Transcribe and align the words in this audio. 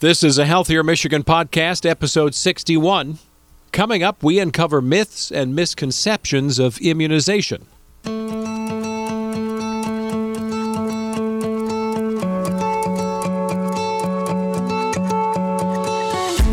This 0.00 0.24
is 0.24 0.38
a 0.38 0.46
Healthier 0.46 0.82
Michigan 0.82 1.22
podcast, 1.24 1.84
episode 1.84 2.34
61. 2.34 3.18
Coming 3.70 4.02
up, 4.02 4.22
we 4.22 4.38
uncover 4.38 4.80
myths 4.80 5.30
and 5.30 5.54
misconceptions 5.54 6.58
of 6.58 6.78
immunization. 6.78 7.66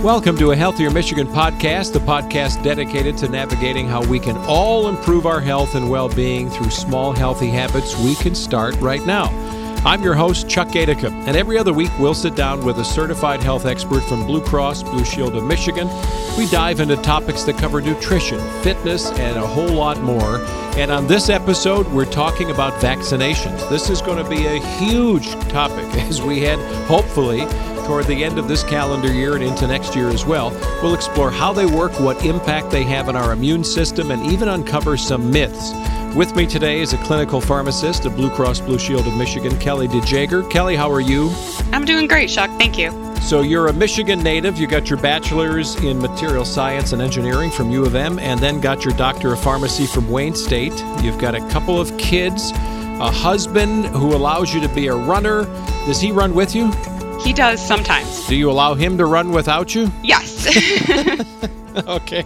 Welcome 0.03 0.35
to 0.39 0.51
a 0.51 0.55
Healthier 0.57 0.91
Michigan 0.91 1.27
podcast, 1.27 1.93
the 1.93 1.99
podcast 1.99 2.61
dedicated 2.65 3.17
to 3.19 3.29
navigating 3.29 3.87
how 3.87 4.03
we 4.07 4.19
can 4.19 4.35
all 4.39 4.89
improve 4.89 5.25
our 5.25 5.39
health 5.39 5.75
and 5.75 5.89
well 5.89 6.09
being 6.09 6.49
through 6.49 6.69
small, 6.69 7.13
healthy 7.13 7.47
habits 7.47 7.97
we 7.99 8.15
can 8.15 8.35
start 8.35 8.75
right 8.81 9.05
now. 9.05 9.56
I'm 9.87 10.03
your 10.03 10.15
host, 10.15 10.49
Chuck 10.49 10.67
Gaidica, 10.67 11.13
and 11.27 11.37
every 11.37 11.57
other 11.57 11.71
week 11.71 11.97
we'll 11.97 12.13
sit 12.13 12.35
down 12.35 12.65
with 12.65 12.77
a 12.79 12.83
certified 12.83 13.41
health 13.41 13.65
expert 13.65 14.01
from 14.01 14.27
Blue 14.27 14.41
Cross 14.41 14.83
Blue 14.83 15.05
Shield 15.05 15.33
of 15.33 15.45
Michigan. 15.45 15.87
We 16.37 16.45
dive 16.47 16.81
into 16.81 16.97
topics 16.97 17.43
that 17.43 17.57
cover 17.57 17.79
nutrition, 17.79 18.37
fitness, 18.63 19.09
and 19.11 19.37
a 19.37 19.47
whole 19.47 19.69
lot 19.69 20.01
more. 20.01 20.41
And 20.75 20.91
on 20.91 21.07
this 21.07 21.29
episode, 21.29 21.87
we're 21.87 22.03
talking 22.03 22.51
about 22.51 22.73
vaccinations. 22.81 23.69
This 23.69 23.89
is 23.89 24.01
going 24.01 24.21
to 24.21 24.29
be 24.29 24.45
a 24.47 24.59
huge 24.59 25.31
topic 25.47 25.85
as 26.09 26.21
we 26.21 26.41
head, 26.41 26.59
hopefully, 26.87 27.45
toward 27.85 28.07
the 28.07 28.25
end 28.25 28.37
of 28.37 28.49
this 28.49 28.65
calendar 28.65 29.13
year 29.13 29.35
and 29.35 29.43
into 29.45 29.67
next 29.67 29.95
year 29.95 30.09
as 30.09 30.25
well. 30.25 30.49
We'll 30.83 30.95
explore 30.95 31.31
how 31.31 31.53
they 31.53 31.65
work, 31.65 31.97
what 31.97 32.25
impact 32.25 32.71
they 32.71 32.83
have 32.83 33.07
on 33.07 33.15
our 33.15 33.31
immune 33.31 33.63
system, 33.63 34.11
and 34.11 34.29
even 34.29 34.49
uncover 34.49 34.97
some 34.97 35.31
myths. 35.31 35.71
With 36.17 36.35
me 36.35 36.47
today 36.47 36.79
is 36.79 36.93
a 36.93 36.97
clinical 36.97 37.39
pharmacist 37.39 38.07
at 38.07 38.15
Blue 38.15 38.31
Cross 38.31 38.61
Blue 38.61 38.79
Shield 38.79 39.05
of 39.05 39.15
Michigan, 39.15 39.55
Kelly 39.59 39.87
DeJager. 39.87 40.49
Kelly, 40.49 40.75
how 40.75 40.91
are 40.91 40.99
you? 40.99 41.29
I'm 41.71 41.85
doing 41.85 42.07
great, 42.07 42.31
Chuck. 42.31 42.49
Thank 42.57 42.75
you. 42.75 42.89
So 43.21 43.41
you're 43.41 43.67
a 43.67 43.73
Michigan 43.73 44.23
native. 44.23 44.57
You 44.57 44.65
got 44.65 44.89
your 44.89 44.97
bachelor's 44.97 45.75
in 45.83 45.99
material 45.99 46.43
science 46.43 46.91
and 46.91 47.03
engineering 47.03 47.51
from 47.51 47.69
U 47.69 47.85
of 47.85 47.93
M, 47.93 48.17
and 48.17 48.39
then 48.39 48.59
got 48.59 48.83
your 48.83 48.95
doctor 48.95 49.31
of 49.31 49.39
pharmacy 49.39 49.85
from 49.85 50.09
Wayne 50.09 50.33
State. 50.33 50.73
You've 51.03 51.19
got 51.19 51.35
a 51.35 51.49
couple 51.49 51.79
of 51.79 51.95
kids, 51.99 52.49
a 52.49 53.11
husband 53.11 53.85
who 53.85 54.15
allows 54.15 54.51
you 54.51 54.59
to 54.61 54.69
be 54.69 54.87
a 54.87 54.95
runner. 54.95 55.43
Does 55.85 56.01
he 56.01 56.11
run 56.11 56.33
with 56.33 56.55
you? 56.55 56.71
He 57.19 57.31
does 57.31 57.63
sometimes. 57.63 58.25
Do 58.25 58.35
you 58.35 58.49
allow 58.49 58.73
him 58.73 58.97
to 58.97 59.05
run 59.05 59.29
without 59.29 59.75
you? 59.75 59.91
Yes. 60.01 60.47
okay. 61.87 62.25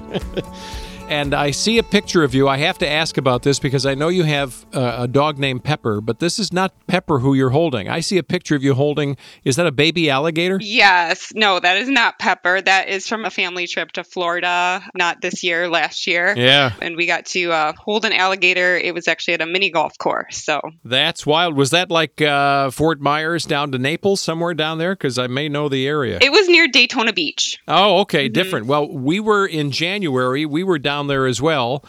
And 1.12 1.34
I 1.34 1.52
see 1.52 1.78
a 1.78 1.84
picture 1.84 2.24
of 2.24 2.34
you. 2.34 2.48
I 2.48 2.58
have 2.58 2.78
to 2.78 2.90
ask 2.90 3.18
about 3.18 3.44
this 3.44 3.60
because 3.60 3.86
I 3.86 3.96
know 3.96 4.08
you 4.08 4.24
have 4.24 4.66
uh, 4.74 4.96
a 5.00 5.08
dog 5.10 5.38
named 5.38 5.62
Pepper, 5.62 6.00
but 6.00 6.20
this 6.20 6.40
is 6.40 6.54
not 6.54 6.74
Pepper 6.88 7.20
who 7.20 7.34
you're 7.34 7.50
holding. 7.50 7.90
I 7.90 8.00
see 8.00 8.18
a 8.18 8.24
picture 8.24 8.56
of 8.56 8.64
you 8.64 8.74
holding. 8.74 9.18
Is 9.44 9.58
that 9.58 9.68
a 9.68 9.74
baby 9.74 10.10
alligator? 10.10 10.58
yes. 10.62 11.34
No, 11.36 11.60
that 11.60 11.78
is 11.78 11.90
not 11.90 12.18
Pepper. 12.18 12.62
That 12.62 12.88
is 12.88 13.08
from 13.08 13.26
a 13.26 13.30
family 13.30 13.68
trip 13.68 13.92
to 13.94 14.06
Florida, 14.06 14.82
not 14.96 15.22
this 15.22 15.44
year, 15.44 15.68
last 15.68 16.08
year. 16.08 16.34
Yeah. 16.38 16.72
And 16.82 16.96
we 16.96 17.08
got 17.08 17.26
to 17.28 17.52
uh, 17.52 17.74
hold 17.78 18.06
an 18.06 18.14
alligator. 18.14 18.78
It 18.78 18.94
was 18.94 19.08
actually 19.10 19.34
at 19.34 19.42
a 19.42 19.46
mini 19.46 19.70
golf 19.70 19.98
course. 19.98 20.38
So 20.44 20.62
That's 20.86 21.26
wild. 21.26 21.58
Was 21.58 21.72
that 21.72 21.92
like 21.92 22.22
uh, 22.22 22.72
Fort 22.72 23.02
Myers 23.02 23.44
down 23.44 23.74
to 23.74 23.78
Naples, 23.78 24.22
somewhere 24.22 24.54
down 24.54 24.78
there? 24.78 24.96
Because 24.96 25.20
I 25.20 25.28
may 25.28 25.50
know 25.50 25.68
the 25.68 25.86
area. 25.88 26.20
it 26.22 26.32
was 26.32 26.48
near 26.48 26.70
Daytona 26.70 27.12
Beach. 27.12 27.60
Oh, 27.68 28.00
okay, 28.02 28.30
different. 28.30 28.68
Well, 28.68 28.90
we 28.90 29.20
were 29.20 29.46
in 29.46 29.72
January. 29.72 30.46
We 30.46 30.64
were 30.64 30.80
down 30.80 31.01
there 31.08 31.26
as 31.26 31.42
well. 31.42 31.84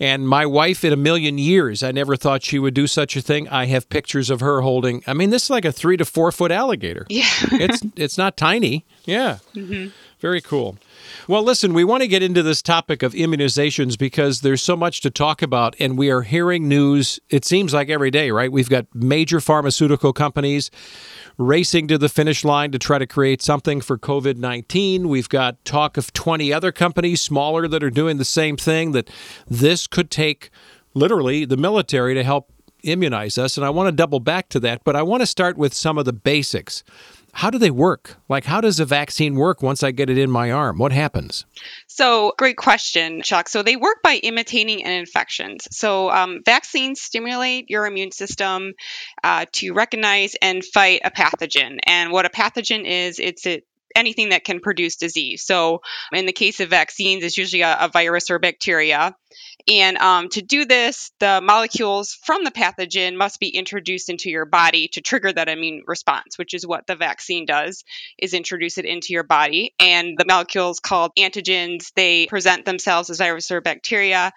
And 0.00 0.26
my 0.26 0.46
wife, 0.46 0.84
in 0.84 0.92
a 0.92 0.96
million 0.96 1.38
years, 1.38 1.82
I 1.82 1.92
never 1.92 2.16
thought 2.16 2.42
she 2.42 2.58
would 2.58 2.74
do 2.74 2.86
such 2.88 3.16
a 3.16 3.20
thing. 3.20 3.48
I 3.48 3.66
have 3.66 3.88
pictures 3.88 4.30
of 4.30 4.40
her 4.40 4.60
holding. 4.62 5.02
I 5.06 5.12
mean, 5.12 5.30
this 5.30 5.44
is 5.44 5.50
like 5.50 5.64
a 5.64 5.70
three 5.70 5.96
to 5.96 6.04
four 6.04 6.32
foot 6.32 6.50
alligator. 6.50 7.06
Yeah. 7.08 7.24
it's 7.52 7.82
it's 7.94 8.18
not 8.18 8.36
tiny. 8.36 8.84
Yeah. 9.04 9.38
Mm-hmm. 9.54 9.90
Very 10.22 10.40
cool. 10.40 10.78
Well, 11.26 11.42
listen, 11.42 11.74
we 11.74 11.82
want 11.82 12.04
to 12.04 12.06
get 12.06 12.22
into 12.22 12.44
this 12.44 12.62
topic 12.62 13.02
of 13.02 13.12
immunizations 13.12 13.98
because 13.98 14.40
there's 14.42 14.62
so 14.62 14.76
much 14.76 15.00
to 15.00 15.10
talk 15.10 15.42
about, 15.42 15.74
and 15.80 15.98
we 15.98 16.10
are 16.10 16.22
hearing 16.22 16.68
news, 16.68 17.18
it 17.28 17.44
seems 17.44 17.74
like 17.74 17.90
every 17.90 18.12
day, 18.12 18.30
right? 18.30 18.50
We've 18.50 18.68
got 18.68 18.86
major 18.94 19.40
pharmaceutical 19.40 20.12
companies 20.12 20.70
racing 21.38 21.88
to 21.88 21.98
the 21.98 22.08
finish 22.08 22.44
line 22.44 22.70
to 22.70 22.78
try 22.78 22.98
to 22.98 23.06
create 23.06 23.42
something 23.42 23.80
for 23.80 23.98
COVID 23.98 24.36
19. 24.36 25.08
We've 25.08 25.28
got 25.28 25.62
talk 25.64 25.96
of 25.96 26.12
20 26.12 26.52
other 26.52 26.70
companies, 26.70 27.20
smaller, 27.20 27.66
that 27.66 27.82
are 27.82 27.90
doing 27.90 28.18
the 28.18 28.24
same 28.24 28.56
thing, 28.56 28.92
that 28.92 29.10
this 29.48 29.88
could 29.88 30.08
take 30.08 30.50
literally 30.94 31.44
the 31.44 31.56
military 31.56 32.14
to 32.14 32.22
help 32.22 32.52
immunize 32.84 33.38
us. 33.38 33.56
And 33.56 33.66
I 33.66 33.70
want 33.70 33.88
to 33.88 33.92
double 33.92 34.20
back 34.20 34.48
to 34.50 34.60
that, 34.60 34.84
but 34.84 34.94
I 34.94 35.02
want 35.02 35.22
to 35.22 35.26
start 35.26 35.56
with 35.56 35.74
some 35.74 35.98
of 35.98 36.04
the 36.04 36.12
basics. 36.12 36.84
How 37.34 37.48
do 37.50 37.58
they 37.58 37.70
work? 37.70 38.16
Like, 38.28 38.44
how 38.44 38.60
does 38.60 38.78
a 38.78 38.84
vaccine 38.84 39.36
work 39.36 39.62
once 39.62 39.82
I 39.82 39.90
get 39.90 40.10
it 40.10 40.18
in 40.18 40.30
my 40.30 40.50
arm? 40.50 40.78
What 40.78 40.92
happens? 40.92 41.46
So, 41.86 42.34
great 42.36 42.58
question, 42.58 43.22
Chuck. 43.22 43.48
So, 43.48 43.62
they 43.62 43.76
work 43.76 44.02
by 44.02 44.16
imitating 44.16 44.84
an 44.84 44.92
infection. 44.92 45.56
So, 45.70 46.10
um, 46.10 46.42
vaccines 46.44 47.00
stimulate 47.00 47.70
your 47.70 47.86
immune 47.86 48.12
system 48.12 48.74
uh, 49.24 49.46
to 49.52 49.72
recognize 49.72 50.34
and 50.42 50.62
fight 50.62 51.00
a 51.04 51.10
pathogen. 51.10 51.78
And 51.84 52.12
what 52.12 52.26
a 52.26 52.30
pathogen 52.30 52.84
is, 52.84 53.18
it's 53.18 53.46
it, 53.46 53.64
anything 53.96 54.30
that 54.30 54.44
can 54.44 54.60
produce 54.60 54.96
disease. 54.96 55.44
So, 55.44 55.80
in 56.12 56.26
the 56.26 56.32
case 56.32 56.60
of 56.60 56.68
vaccines, 56.68 57.24
it's 57.24 57.38
usually 57.38 57.62
a, 57.62 57.76
a 57.80 57.88
virus 57.88 58.30
or 58.30 58.38
bacteria. 58.38 59.16
And 59.68 59.96
um, 59.98 60.28
to 60.30 60.42
do 60.42 60.64
this, 60.64 61.12
the 61.20 61.40
molecules 61.42 62.12
from 62.24 62.44
the 62.44 62.50
pathogen 62.50 63.16
must 63.16 63.40
be 63.40 63.48
introduced 63.48 64.08
into 64.08 64.30
your 64.30 64.44
body 64.44 64.88
to 64.88 65.00
trigger 65.00 65.32
that 65.32 65.48
immune 65.48 65.82
response, 65.86 66.38
which 66.38 66.54
is 66.54 66.66
what 66.66 66.86
the 66.86 66.96
vaccine 66.96 67.46
does, 67.46 67.84
is 68.18 68.34
introduce 68.34 68.78
it 68.78 68.84
into 68.84 69.12
your 69.12 69.22
body. 69.22 69.74
And 69.78 70.16
the 70.16 70.24
molecules 70.24 70.80
called 70.80 71.12
antigens, 71.18 71.92
they 71.94 72.26
present 72.26 72.64
themselves 72.64 73.10
as 73.10 73.18
virus 73.18 73.50
or 73.50 73.60
bacteria. 73.60 74.32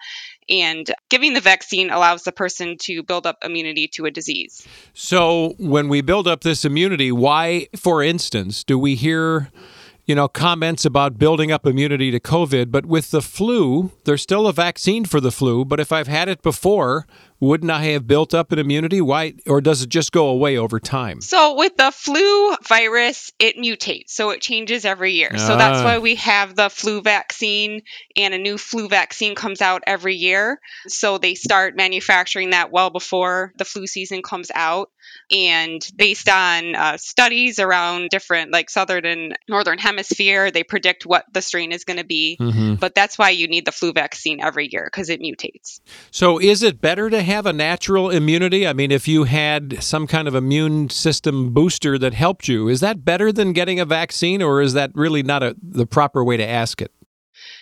And 0.48 0.88
giving 1.08 1.34
the 1.34 1.40
vaccine 1.40 1.90
allows 1.90 2.22
the 2.22 2.32
person 2.32 2.76
to 2.82 3.02
build 3.02 3.26
up 3.26 3.38
immunity 3.42 3.88
to 3.94 4.06
a 4.06 4.10
disease. 4.10 4.66
So, 4.94 5.54
when 5.58 5.88
we 5.88 6.02
build 6.02 6.28
up 6.28 6.42
this 6.42 6.64
immunity, 6.64 7.10
why, 7.10 7.66
for 7.76 8.02
instance, 8.02 8.62
do 8.62 8.78
we 8.78 8.94
hear, 8.94 9.50
you 10.06 10.14
know, 10.14 10.28
comments 10.28 10.84
about 10.84 11.18
building 11.18 11.50
up 11.50 11.66
immunity 11.66 12.12
to 12.12 12.20
COVID, 12.20 12.70
but 12.70 12.86
with 12.86 13.10
the 13.10 13.20
flu, 13.20 13.90
there's 14.04 14.22
still 14.22 14.46
a 14.46 14.52
vaccine 14.52 15.04
for 15.04 15.20
the 15.20 15.32
flu, 15.32 15.64
but 15.64 15.80
if 15.80 15.90
I've 15.90 16.06
had 16.06 16.28
it 16.28 16.42
before, 16.42 17.06
wouldn't 17.40 17.70
I 17.70 17.84
have 17.86 18.06
built 18.06 18.34
up 18.34 18.52
an 18.52 18.58
immunity? 18.58 19.00
Why 19.00 19.34
or 19.46 19.60
does 19.60 19.82
it 19.82 19.88
just 19.88 20.12
go 20.12 20.28
away 20.28 20.56
over 20.56 20.80
time? 20.80 21.20
So 21.20 21.54
with 21.56 21.76
the 21.76 21.90
flu 21.92 22.56
virus, 22.68 23.32
it 23.38 23.56
mutates. 23.56 24.10
So 24.10 24.30
it 24.30 24.40
changes 24.40 24.84
every 24.84 25.12
year. 25.12 25.36
So 25.36 25.56
that's 25.56 25.80
Ah. 25.80 25.84
why 25.84 25.98
we 25.98 26.14
have 26.16 26.56
the 26.56 26.70
flu 26.70 27.02
vaccine 27.02 27.82
and 28.16 28.32
a 28.34 28.38
new 28.38 28.56
flu 28.58 28.88
vaccine 28.88 29.34
comes 29.34 29.60
out 29.60 29.82
every 29.86 30.14
year. 30.14 30.60
So 30.88 31.18
they 31.18 31.34
start 31.34 31.76
manufacturing 31.76 32.50
that 32.50 32.72
well 32.72 32.90
before 32.90 33.52
the 33.58 33.64
flu 33.64 33.86
season 33.86 34.22
comes 34.22 34.50
out. 34.54 34.90
And 35.30 35.86
based 35.96 36.28
on 36.28 36.74
uh, 36.74 36.96
studies 36.96 37.58
around 37.58 38.10
different, 38.10 38.52
like 38.52 38.70
southern 38.70 39.04
and 39.04 39.38
northern 39.48 39.78
hemisphere, 39.78 40.50
they 40.50 40.62
predict 40.64 41.06
what 41.06 41.24
the 41.32 41.42
strain 41.42 41.72
is 41.72 41.84
going 41.84 41.98
to 41.98 42.04
be. 42.04 42.36
But 42.80 42.94
that's 42.94 43.16
why 43.18 43.30
you 43.30 43.46
need 43.48 43.64
the 43.64 43.72
flu 43.72 43.92
vaccine 43.92 44.40
every 44.40 44.68
year 44.70 44.88
because 44.90 45.08
it 45.10 45.20
mutates. 45.20 45.80
So, 46.10 46.38
is 46.38 46.62
it 46.62 46.80
better 46.80 47.08
to 47.10 47.22
have 47.26 47.46
a 47.46 47.52
natural 47.52 48.10
immunity? 48.10 48.66
I 48.66 48.72
mean, 48.72 48.90
if 48.90 49.06
you 49.06 49.24
had 49.24 49.82
some 49.82 50.06
kind 50.06 50.26
of 50.26 50.34
immune 50.34 50.88
system 50.88 51.52
booster 51.52 51.98
that 51.98 52.14
helped 52.14 52.48
you, 52.48 52.68
is 52.68 52.80
that 52.80 53.04
better 53.04 53.30
than 53.30 53.52
getting 53.52 53.78
a 53.78 53.84
vaccine, 53.84 54.42
or 54.42 54.62
is 54.62 54.72
that 54.72 54.90
really 54.94 55.22
not 55.22 55.42
a, 55.42 55.54
the 55.62 55.86
proper 55.86 56.24
way 56.24 56.36
to 56.36 56.46
ask 56.46 56.80
it? 56.80 56.92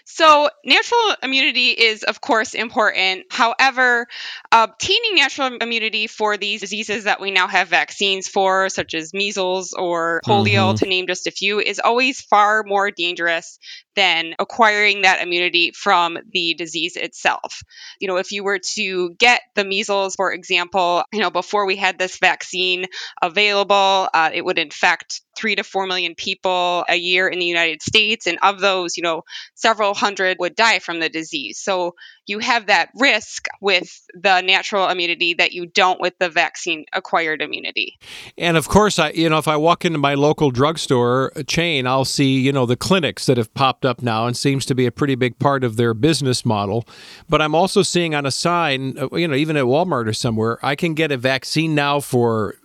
So, 0.07 0.49
natural 0.65 1.17
immunity 1.23 1.71
is, 1.71 2.03
of 2.03 2.21
course, 2.21 2.55
important. 2.55 3.25
However, 3.31 4.07
uh, 4.53 4.67
obtaining 4.71 5.17
natural 5.17 5.57
immunity 5.61 6.07
for 6.07 6.37
these 6.37 6.61
diseases 6.61 7.05
that 7.05 7.21
we 7.21 7.31
now 7.31 7.49
have 7.49 7.69
vaccines 7.69 8.29
for, 8.29 8.69
such 8.69 8.95
as 8.95 9.15
measles 9.15 9.73
or 9.73 10.21
polio, 10.27 10.69
mm-hmm. 10.69 10.77
to 10.77 10.87
name 10.87 11.07
just 11.07 11.27
a 11.27 11.31
few, 11.31 11.59
is 11.59 11.81
always 11.81 12.21
far 12.21 12.63
more 12.65 12.91
dangerous 12.91 13.59
than 13.97 14.35
acquiring 14.39 15.03
that 15.03 15.23
immunity 15.23 15.73
from 15.73 16.19
the 16.33 16.55
disease 16.55 16.97
itself. 16.97 17.63
You 18.01 18.09
know, 18.09 18.17
if 18.17 18.33
you 18.33 18.45
were 18.45 18.59
to 18.59 19.15
get 19.15 19.43
the 19.55 19.65
measles, 19.65 20.15
for 20.15 20.33
example, 20.33 21.05
you 21.13 21.21
know, 21.21 21.31
before 21.31 21.67
we 21.67 21.77
had 21.77 21.99
this 21.99 22.19
vaccine 22.19 22.87
available, 23.23 24.09
uh, 24.13 24.31
it 24.33 24.45
would 24.45 24.59
infect 24.59 25.23
three 25.37 25.57
to 25.57 25.65
four 25.65 25.87
million 25.87 26.15
people 26.15 26.85
a 26.89 26.97
year 26.97 27.29
in 27.29 27.39
the 27.39 27.47
United 27.47 27.83
States. 27.83 28.27
And 28.27 28.39
of 28.43 28.61
those, 28.61 28.97
you 28.97 29.03
know, 29.03 29.23
several 29.55 29.95
hundred 29.95 30.39
would 30.39 30.55
die 30.55 30.79
from 30.79 31.01
the 31.01 31.09
disease. 31.09 31.59
So 31.59 31.95
you 32.27 32.39
have 32.39 32.67
that 32.67 32.91
risk 32.95 33.47
with 33.61 34.01
the 34.15 34.41
natural 34.41 34.89
immunity 34.89 35.35
that 35.35 35.53
you 35.53 35.67
don't 35.67 36.01
with 36.01 36.17
the 36.19 36.29
vaccine 36.29 36.87
acquired 36.93 37.43
immunity. 37.43 37.99
And 38.39 38.57
of 38.57 38.69
course, 38.69 38.99
I 38.99 39.11
you 39.11 39.29
know 39.29 39.39
if 39.39 39.49
I 39.49 39.57
walk 39.57 39.85
into 39.85 39.99
my 39.99 40.15
local 40.15 40.51
drugstore 40.51 41.33
chain, 41.47 41.87
I'll 41.87 42.05
see 42.05 42.41
you 42.41 42.53
know 42.53 42.67
the 42.67 42.77
clinics 42.77 43.27
that 43.27 43.37
have 43.37 43.53
popped 43.55 43.84
up 43.85 44.03
now 44.03 44.27
and 44.27 44.37
seems 44.37 44.65
to 44.67 44.75
be 44.75 44.87
a 44.87 44.93
pretty 44.93 45.15
big 45.15 45.39
part 45.39 45.65
of 45.65 45.77
their 45.77 45.95
business 45.95 46.45
model. 46.45 46.87
But 47.29 47.43
I'm 47.43 47.55
also 47.55 47.83
seeing 47.83 48.15
on 48.15 48.27
a 48.27 48.31
sign, 48.31 48.99
uh, 48.99 49.09
you 49.17 49.29
know, 49.29 49.35
even 49.35 49.57
at 49.57 49.65
Walmart 49.65 50.09
or 50.09 50.13
somewhere, 50.13 50.59
I 50.65 50.75
can 50.75 50.95
get 50.95 51.13
a 51.13 51.17
vaccine 51.17 51.75
now 51.75 52.01
for 52.01 52.57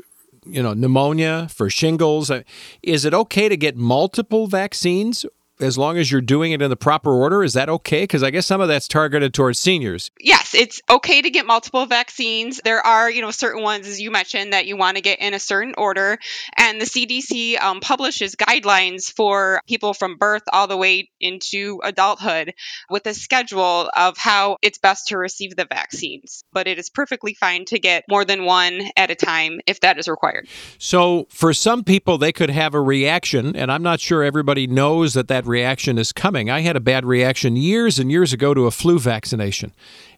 you 0.46 0.64
know, 0.64 0.74
pneumonia, 0.74 1.48
for 1.50 1.70
shingles. 1.70 2.32
Uh, 2.32 2.42
is 2.82 3.06
it 3.06 3.14
okay 3.14 3.50
to 3.50 3.58
get 3.58 3.76
multiple 3.76 4.48
vaccines 4.48 5.26
as 5.60 5.78
long 5.78 5.98
as 5.98 6.12
you're 6.12 6.22
doing 6.22 6.52
it 6.52 6.62
in 6.62 6.70
the 6.70 6.76
proper 6.76 7.12
order, 7.12 7.44
is 7.44 7.54
that 7.54 7.70
okay? 7.70 8.04
Because 8.04 8.24
I 8.24 8.30
guess 8.30 8.46
some 8.46 8.62
of 8.62 8.68
that's 8.68 8.88
targeted 8.88 9.34
towards 9.34 9.60
seniors. 9.60 10.12
Yes, 10.20 10.54
it's 10.54 10.82
okay 10.90 11.22
to 11.22 11.30
get 11.30 11.46
multiple 11.46 11.86
vaccines. 11.86 12.62
There 12.64 12.86
are, 12.86 13.10
you 13.10 13.22
know, 13.22 13.32
certain 13.32 13.62
ones, 13.62 13.88
as 13.88 14.00
you 14.00 14.10
mentioned, 14.12 14.54
that 14.54 14.68
you 14.68 14.78
want 14.78 14.98
to 14.98 15.02
get 15.02 15.20
in 15.20 15.34
a 15.34 15.40
certain 15.40 15.74
order. 15.78 16.18
And 16.58 16.80
the 16.80 16.86
CDC 16.86 17.60
um, 17.62 17.82
publishes 17.82 18.36
guidelines 18.36 19.12
for 19.12 19.62
people 19.68 19.94
from 19.94 20.18
birth 20.18 20.44
all 20.54 20.68
the 20.68 20.78
way 20.78 21.10
into 21.20 21.80
adulthood 21.84 22.54
with 22.90 23.06
a 23.06 23.14
schedule 23.14 23.90
of 23.96 24.18
how 24.18 24.58
it's 24.62 24.78
best 24.78 25.08
to 25.08 25.18
receive 25.18 25.56
the 25.56 25.66
vaccines. 25.66 26.44
But 26.54 26.68
it 26.68 26.80
is 26.80 26.90
perfectly 26.90 27.34
fine 27.34 27.66
to 27.66 27.80
get 27.80 28.06
more 28.08 28.24
than 28.24 28.46
one 28.46 28.82
at 28.96 29.12
a 29.12 29.16
time 29.16 29.60
if 29.68 29.82
that 29.82 30.00
is 30.00 30.08
required. 30.08 30.48
So 30.78 31.28
for 31.30 31.54
some 31.54 31.84
people, 31.84 32.18
they 32.18 32.32
could 32.32 32.50
have 32.50 32.74
a 32.74 32.82
reaction, 32.82 33.56
and 33.56 33.72
I'm 33.72 33.84
not 33.84 34.00
sure 34.00 34.24
everybody 34.24 34.66
knows 34.68 35.14
that 35.16 35.28
that 35.28 35.46
reaction 35.50 35.98
is 35.98 36.14
coming. 36.14 36.50
I 36.50 36.62
had 36.62 36.76
a 36.76 36.80
bad 36.80 37.06
reaction 37.06 37.56
years 37.56 38.00
and 38.00 38.10
years 38.10 38.32
ago 38.32 38.54
to 38.54 38.68
a 38.68 38.72
flu 38.72 39.00
vaccination. 39.00 39.74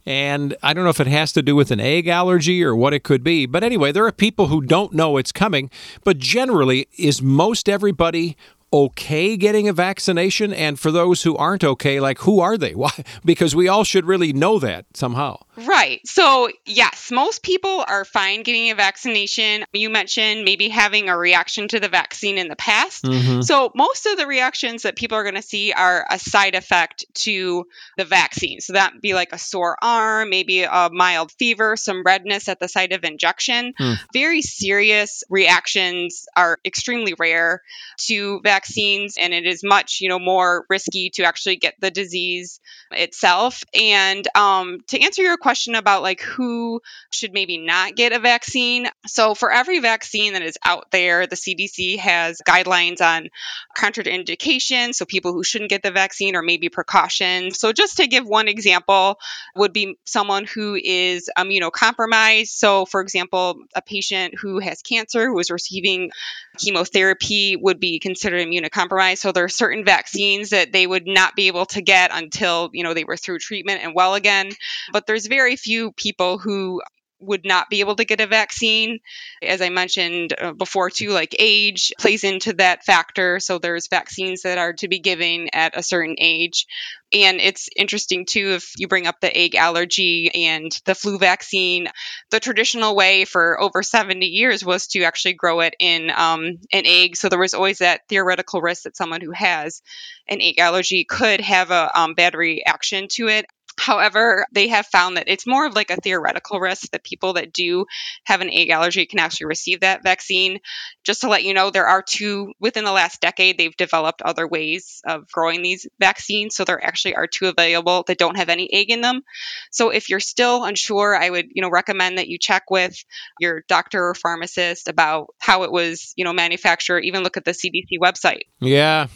And 0.06 0.56
I 0.62 0.74
don't 0.74 0.84
know 0.84 0.90
if 0.90 1.00
it 1.00 1.08
has 1.08 1.32
to 1.34 1.42
do 1.42 1.56
with 1.56 1.72
an 1.72 1.80
egg 1.80 2.08
allergy 2.08 2.64
or 2.64 2.76
what 2.76 2.94
it 2.94 3.04
could 3.04 3.24
be. 3.24 3.46
But 3.46 3.64
anyway, 3.64 3.92
there 3.92 4.06
are 4.06 4.12
people 4.12 4.48
who 4.48 4.62
don't 4.62 4.94
know 4.94 5.18
it's 5.18 5.32
coming. 5.32 5.70
But 6.04 6.18
generally, 6.18 6.88
is 6.98 7.22
most 7.22 7.70
everybody 7.70 8.36
okay 8.74 9.38
getting 9.38 9.68
a 9.68 9.74
vaccination? 9.74 10.54
And 10.54 10.80
for 10.80 10.92
those 10.92 11.24
who 11.24 11.36
aren't 11.38 11.64
okay, 11.64 12.00
like 12.00 12.20
who 12.20 12.40
are 12.40 12.58
they? 12.58 12.76
Why? 12.82 12.92
Because 13.24 13.56
we 13.56 13.68
all 13.68 13.84
should 13.84 14.06
really 14.06 14.34
know 14.34 14.60
that 14.60 14.86
somehow. 14.94 15.38
Right. 15.58 16.00
So, 16.08 16.50
yes, 16.66 17.12
most 17.12 17.44
people 17.44 17.84
are 17.88 18.06
fine 18.06 18.44
getting 18.44 18.72
a 18.72 18.76
vaccination. 18.76 19.66
You 19.74 19.90
mentioned 19.90 20.46
maybe 20.46 20.70
having 20.70 21.10
a 21.10 21.18
reaction 21.18 21.68
to 21.70 21.80
the 21.80 21.90
vaccine 21.90 22.38
in 22.38 22.48
the 22.48 22.56
past. 22.56 23.04
Mm-hmm. 23.04 23.42
So, 23.42 23.72
most 23.76 24.06
of 24.06 24.18
the 24.18 24.28
reactions 24.28 24.84
that 24.84 24.96
people 24.96 25.18
are 25.18 25.24
going 25.24 25.36
to 25.36 25.42
see 25.42 25.74
are 25.74 26.06
a 26.10 26.18
side 26.18 26.56
effect 26.56 27.06
to 27.16 27.66
the 27.98 28.06
vaccine. 28.06 28.62
So, 28.62 28.74
that 28.74 29.02
be 29.02 29.14
like 29.14 29.34
a 29.34 29.38
sore 29.38 29.78
arm, 29.82 30.30
maybe 30.30 30.64
a 30.64 30.90
mild 30.92 31.32
fever, 31.34 31.76
some 31.76 32.04
redness 32.04 32.48
at 32.48 32.60
the 32.60 32.68
site 32.68 32.94
of 32.94 33.04
injection. 33.04 33.74
Mm. 33.80 33.98
Very 34.14 34.42
serious 34.42 35.24
reactions 35.30 36.28
are 36.36 36.60
extremely 36.66 37.14
rare 37.20 37.62
to 37.98 38.40
vaccines, 38.62 39.16
and 39.18 39.34
it 39.34 39.46
is 39.46 39.64
much, 39.64 40.00
you 40.02 40.10
know, 40.10 40.20
more 40.20 40.66
risky 40.70 41.10
to 41.12 41.24
actually 41.24 41.56
get 41.56 41.76
the 41.80 41.92
disease 41.92 42.60
itself. 42.92 43.64
And 43.74 44.28
um, 44.36 44.80
to 44.88 45.02
answer 45.02 45.22
your 45.22 45.38
question 45.38 45.76
about 45.76 46.04
like 46.04 46.22
who 46.22 46.82
should 47.12 47.34
maybe 47.34 47.58
not 47.58 47.96
get 47.96 48.14
a 48.14 48.20
vaccine. 48.20 48.88
So 49.08 49.34
for 49.34 49.52
every 49.52 49.80
vaccine 49.80 50.34
that 50.34 50.42
is 50.42 50.58
out 50.64 50.92
there, 50.92 51.28
the 51.28 51.36
CDC 51.36 51.98
has 52.00 52.42
guidelines 52.48 53.02
on 53.02 53.30
contraindications, 53.78 54.96
so 54.96 55.06
people 55.06 55.34
who 55.34 55.44
shouldn't 55.44 55.70
get 55.70 55.84
the 55.84 55.92
vaccine 55.92 56.36
or 56.36 56.42
maybe 56.42 56.70
precautions. 56.70 57.60
So 57.60 57.74
just 57.74 57.98
to 57.98 58.08
give 58.08 58.26
one 58.26 58.48
example 58.48 59.18
would 59.56 59.74
be 59.74 59.98
someone 60.06 60.46
who 60.46 60.76
is 60.76 61.30
immunocompromised. 61.38 62.48
So 62.48 62.86
for 62.86 63.02
example, 63.02 63.64
a 63.76 63.82
patient 63.82 64.36
who 64.40 64.60
has 64.60 64.82
cancer 64.82 65.28
who 65.28 65.40
is 65.40 65.50
receiving 65.50 66.12
chemotherapy 66.58 67.56
would 67.56 67.80
be 67.80 68.00
considered 68.00 68.48
immunocompromised. 68.52 69.20
So 69.20 69.32
there 69.32 69.46
are 69.46 69.50
certain 69.50 69.86
vaccines 69.86 70.50
that 70.50 70.72
they 70.72 70.86
would 70.86 71.08
not 71.08 71.36
be 71.36 71.48
able 71.48 71.66
to 71.68 71.82
get 71.82 72.12
until, 72.14 72.70
you 72.74 72.84
know, 72.84 72.94
they 72.94 73.04
were 73.04 73.18
through 73.18 73.40
treatment 73.40 73.82
and 73.84 73.96
well 73.96 74.16
again. 74.16 74.52
But 74.92 75.08
there's 75.08 75.28
very 75.28 75.56
few 75.56 75.92
people 75.94 76.38
who 76.38 76.82
would 77.22 77.46
not 77.46 77.70
be 77.70 77.80
able 77.80 77.96
to 77.96 78.06
get 78.06 78.22
a 78.22 78.28
vaccine. 78.28 79.00
As 79.42 79.62
I 79.62 79.70
mentioned 79.70 80.34
uh, 80.38 80.54
before, 80.54 80.90
too, 80.90 81.10
like 81.10 81.36
age 81.40 81.94
plays 82.00 82.24
into 82.24 82.54
that 82.54 82.84
factor. 82.84 83.40
So 83.40 83.58
there's 83.58 83.88
vaccines 83.88 84.42
that 84.42 84.58
are 84.58 84.74
to 84.74 84.88
be 84.88 85.00
given 85.00 85.50
at 85.54 85.78
a 85.78 85.84
certain 85.84 86.16
age. 86.18 86.66
And 87.14 87.42
it's 87.42 87.70
interesting, 87.76 88.26
too, 88.26 88.52
if 88.52 88.74
you 88.78 88.88
bring 88.88 89.06
up 89.06 89.20
the 89.20 89.36
egg 89.36 89.56
allergy 89.56 90.32
and 90.48 90.72
the 90.86 90.96
flu 90.96 91.18
vaccine, 91.18 91.90
the 92.30 92.40
traditional 92.40 92.96
way 92.96 93.26
for 93.26 93.60
over 93.60 93.84
70 93.84 94.26
years 94.26 94.64
was 94.64 94.88
to 94.88 95.04
actually 95.04 95.34
grow 95.34 95.60
it 95.60 95.76
in 95.78 96.10
um, 96.10 96.58
an 96.72 96.86
egg. 96.86 97.18
So 97.18 97.28
there 97.28 97.40
was 97.40 97.54
always 97.54 97.80
that 97.80 98.02
theoretical 98.08 98.62
risk 98.62 98.84
that 98.84 98.96
someone 98.96 99.22
who 99.22 99.32
has 99.32 99.82
an 100.28 100.42
egg 100.42 100.60
allergy 100.60 101.04
could 101.04 101.42
have 101.42 101.72
a 101.72 102.00
um, 102.00 102.14
bad 102.14 102.34
reaction 102.34 103.08
to 103.12 103.28
it. 103.28 103.46
However, 103.82 104.46
they 104.52 104.68
have 104.68 104.86
found 104.86 105.18
that 105.18 105.28
it's 105.28 105.48
more 105.48 105.66
of 105.66 105.74
like 105.74 105.90
a 105.90 105.96
theoretical 105.96 106.60
risk 106.60 106.92
that 106.92 107.04
people 107.04 107.34
that 107.34 107.52
do 107.52 107.88
have 108.26 108.42
an 108.42 108.52
egg 108.52 108.70
allergy 108.70 109.08
can 109.08 109.18
actually 109.18 109.48
receive 109.48 109.80
that 109.80 110.04
vaccine. 110.04 110.60
Just 111.04 111.22
to 111.22 111.30
let 111.30 111.44
you 111.44 111.56
know, 111.56 111.72
there 111.72 111.88
are 111.88 112.04
two 112.04 112.54
within 112.60 112.84
the 112.84 112.92
last 112.92 113.22
decade, 113.22 113.58
they've 113.58 113.76
developed 113.76 114.22
other 114.22 114.48
ways 114.48 115.02
of 115.04 115.28
growing 115.32 115.64
these 115.64 115.88
vaccines. 116.00 116.56
So 116.56 116.64
there 116.64 116.86
actually 116.86 117.16
are 117.16 117.26
two 117.26 117.48
available 117.48 118.04
that 118.06 118.20
don't 118.20 118.38
have 118.38 118.50
any 118.50 118.72
egg 118.72 118.92
in 118.92 119.02
them. 119.02 119.24
So 119.72 119.90
if 119.90 120.10
you're 120.10 120.20
still 120.20 120.64
unsure, 120.64 121.16
I 121.16 121.32
would, 121.32 121.48
you 121.52 121.64
know, 121.64 121.72
recommend 121.72 122.20
that 122.20 122.28
you 122.28 122.38
check 122.38 122.70
with 122.70 123.04
your 123.40 123.64
doctor 123.68 124.10
or 124.10 124.14
pharmacist 124.14 124.90
about 124.90 125.34
how 125.40 125.64
it 125.64 125.72
was, 125.72 126.14
you 126.16 126.24
know, 126.24 126.34
manufactured, 126.34 127.00
even 127.00 127.24
look 127.24 127.38
at 127.38 127.46
the 127.46 127.52
CDC 127.52 127.98
website. 128.00 128.44
Yeah. 128.60 129.08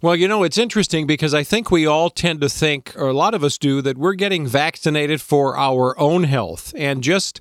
Well, 0.00 0.16
you 0.16 0.28
know, 0.28 0.42
it's 0.42 0.58
interesting 0.58 1.06
because 1.06 1.34
I 1.34 1.42
think 1.42 1.70
we 1.70 1.86
all 1.86 2.10
tend 2.10 2.40
to 2.40 2.48
think, 2.48 2.92
or 2.96 3.08
a 3.08 3.12
lot 3.12 3.34
of 3.34 3.44
us 3.44 3.58
do, 3.58 3.82
that 3.82 3.98
we're 3.98 4.14
getting 4.14 4.46
vaccinated 4.46 5.20
for 5.20 5.56
our 5.56 5.98
own 5.98 6.24
health. 6.24 6.72
And 6.76 7.02
just, 7.02 7.40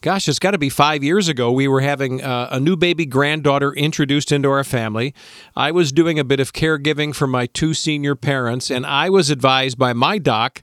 gosh, 0.00 0.28
it's 0.28 0.38
got 0.38 0.52
to 0.52 0.58
be 0.58 0.68
five 0.68 1.02
years 1.04 1.28
ago, 1.28 1.52
we 1.52 1.68
were 1.68 1.80
having 1.80 2.22
uh, 2.22 2.48
a 2.50 2.60
new 2.60 2.76
baby 2.76 3.06
granddaughter 3.06 3.72
introduced 3.72 4.32
into 4.32 4.50
our 4.50 4.64
family. 4.64 5.14
I 5.56 5.70
was 5.70 5.92
doing 5.92 6.18
a 6.18 6.24
bit 6.24 6.40
of 6.40 6.52
caregiving 6.52 7.14
for 7.14 7.26
my 7.26 7.46
two 7.46 7.74
senior 7.74 8.14
parents, 8.14 8.70
and 8.70 8.86
I 8.86 9.10
was 9.10 9.30
advised 9.30 9.78
by 9.78 9.92
my 9.92 10.18
doc 10.18 10.62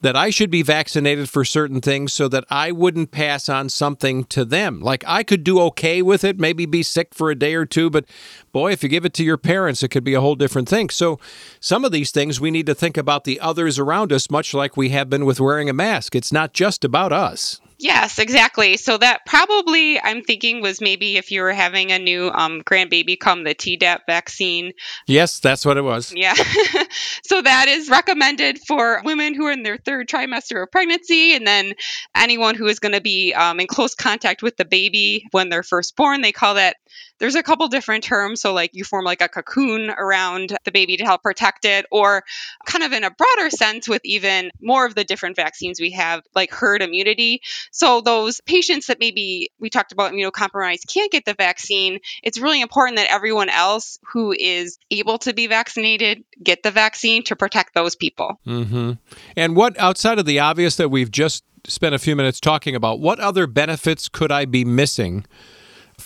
that 0.00 0.16
I 0.16 0.30
should 0.30 0.50
be 0.50 0.62
vaccinated 0.62 1.28
for 1.28 1.44
certain 1.44 1.80
things 1.80 2.12
so 2.12 2.28
that 2.28 2.44
I 2.50 2.70
wouldn't 2.70 3.10
pass 3.10 3.48
on 3.48 3.68
something 3.68 4.24
to 4.24 4.44
them. 4.44 4.80
Like 4.80 5.02
I 5.06 5.22
could 5.22 5.42
do 5.42 5.60
okay 5.62 6.02
with 6.02 6.22
it, 6.24 6.38
maybe 6.38 6.66
be 6.66 6.82
sick 6.82 7.14
for 7.14 7.30
a 7.30 7.34
day 7.34 7.54
or 7.54 7.66
two, 7.66 7.90
but 7.90 8.04
boy, 8.52 8.72
if 8.72 8.82
you 8.82 8.88
give 8.88 9.04
it 9.04 9.14
to 9.14 9.24
your 9.24 9.38
parents, 9.38 9.82
it 9.82 9.88
could 9.88 10.04
be 10.04 10.14
a 10.14 10.20
whole 10.20 10.36
different 10.36 10.68
thing. 10.68 10.90
So 10.90 11.18
some 11.60 11.84
of 11.84 11.92
these 11.92 12.10
things 12.10 12.40
we 12.40 12.50
need 12.50 12.66
to 12.66 12.74
think 12.74 12.96
about 12.96 13.24
the 13.24 13.40
others 13.40 13.78
around 13.78 14.12
us, 14.12 14.30
much 14.30 14.54
like 14.54 14.76
we 14.76 14.90
have 14.90 15.10
been 15.10 15.24
with 15.24 15.40
wearing 15.40 15.68
a 15.68 15.72
mask. 15.72 16.14
It's 16.14 16.32
not 16.32 16.52
just 16.52 16.84
about 16.84 17.12
us. 17.12 17.60
Yes, 17.80 18.18
exactly. 18.18 18.76
So 18.76 18.98
that 18.98 19.24
probably 19.24 20.00
I'm 20.00 20.22
thinking 20.22 20.60
was 20.60 20.80
maybe 20.80 21.16
if 21.16 21.30
you 21.30 21.42
were 21.42 21.52
having 21.52 21.92
a 21.92 21.98
new 21.98 22.28
um, 22.28 22.62
grandbaby 22.62 23.18
come 23.18 23.44
the 23.44 23.54
Tdap 23.54 24.00
vaccine. 24.06 24.72
Yes, 25.06 25.38
that's 25.38 25.64
what 25.64 25.76
it 25.76 25.82
was. 25.82 26.12
Yeah. 26.14 26.34
so 27.24 27.40
that 27.40 27.68
is 27.68 27.88
recommended 27.88 28.58
for 28.66 29.00
women 29.04 29.32
who 29.32 29.46
are 29.46 29.52
in 29.52 29.62
their 29.62 29.78
third 29.78 30.08
trimester 30.08 30.64
of 30.64 30.72
pregnancy, 30.72 31.36
and 31.36 31.46
then 31.46 31.74
anyone 32.16 32.56
who 32.56 32.66
is 32.66 32.80
going 32.80 32.94
to 32.94 33.00
be 33.00 33.32
um, 33.32 33.60
in 33.60 33.68
close 33.68 33.94
contact 33.94 34.42
with 34.42 34.56
the 34.56 34.64
baby 34.64 35.24
when 35.30 35.48
they're 35.48 35.62
first 35.62 35.94
born. 35.94 36.20
They 36.20 36.32
call 36.32 36.54
that 36.54 36.76
there's 37.18 37.34
a 37.34 37.42
couple 37.42 37.68
different 37.68 38.04
terms. 38.04 38.40
So, 38.40 38.52
like 38.52 38.70
you 38.74 38.84
form 38.84 39.04
like 39.04 39.20
a 39.20 39.28
cocoon 39.28 39.90
around 39.90 40.56
the 40.64 40.72
baby 40.72 40.96
to 40.96 41.04
help 41.04 41.22
protect 41.22 41.64
it, 41.64 41.86
or 41.90 42.24
kind 42.66 42.84
of 42.84 42.92
in 42.92 43.04
a 43.04 43.10
broader 43.10 43.50
sense 43.50 43.88
with 43.88 44.02
even 44.04 44.50
more 44.60 44.86
of 44.86 44.94
the 44.94 45.04
different 45.04 45.36
vaccines 45.36 45.80
we 45.80 45.90
have, 45.92 46.22
like 46.34 46.52
herd 46.52 46.82
immunity. 46.82 47.42
So, 47.70 48.00
those 48.00 48.40
patients 48.42 48.86
that 48.86 49.00
maybe 49.00 49.50
we 49.58 49.70
talked 49.70 49.92
about 49.92 50.12
immunocompromised 50.12 50.92
can't 50.92 51.10
get 51.10 51.24
the 51.24 51.34
vaccine, 51.34 52.00
it's 52.22 52.38
really 52.38 52.60
important 52.60 52.96
that 52.96 53.10
everyone 53.10 53.48
else 53.48 53.98
who 54.12 54.32
is 54.32 54.78
able 54.90 55.18
to 55.18 55.34
be 55.34 55.46
vaccinated 55.46 56.24
get 56.42 56.62
the 56.62 56.70
vaccine 56.70 57.22
to 57.24 57.36
protect 57.36 57.74
those 57.74 57.96
people. 57.96 58.40
Mm-hmm. 58.46 58.92
And 59.36 59.56
what 59.56 59.78
outside 59.78 60.18
of 60.18 60.26
the 60.26 60.38
obvious 60.38 60.76
that 60.76 60.90
we've 60.90 61.10
just 61.10 61.44
spent 61.66 61.94
a 61.94 61.98
few 61.98 62.16
minutes 62.16 62.40
talking 62.40 62.74
about, 62.74 63.00
what 63.00 63.18
other 63.20 63.46
benefits 63.46 64.08
could 64.08 64.32
I 64.32 64.44
be 64.44 64.64
missing? 64.64 65.24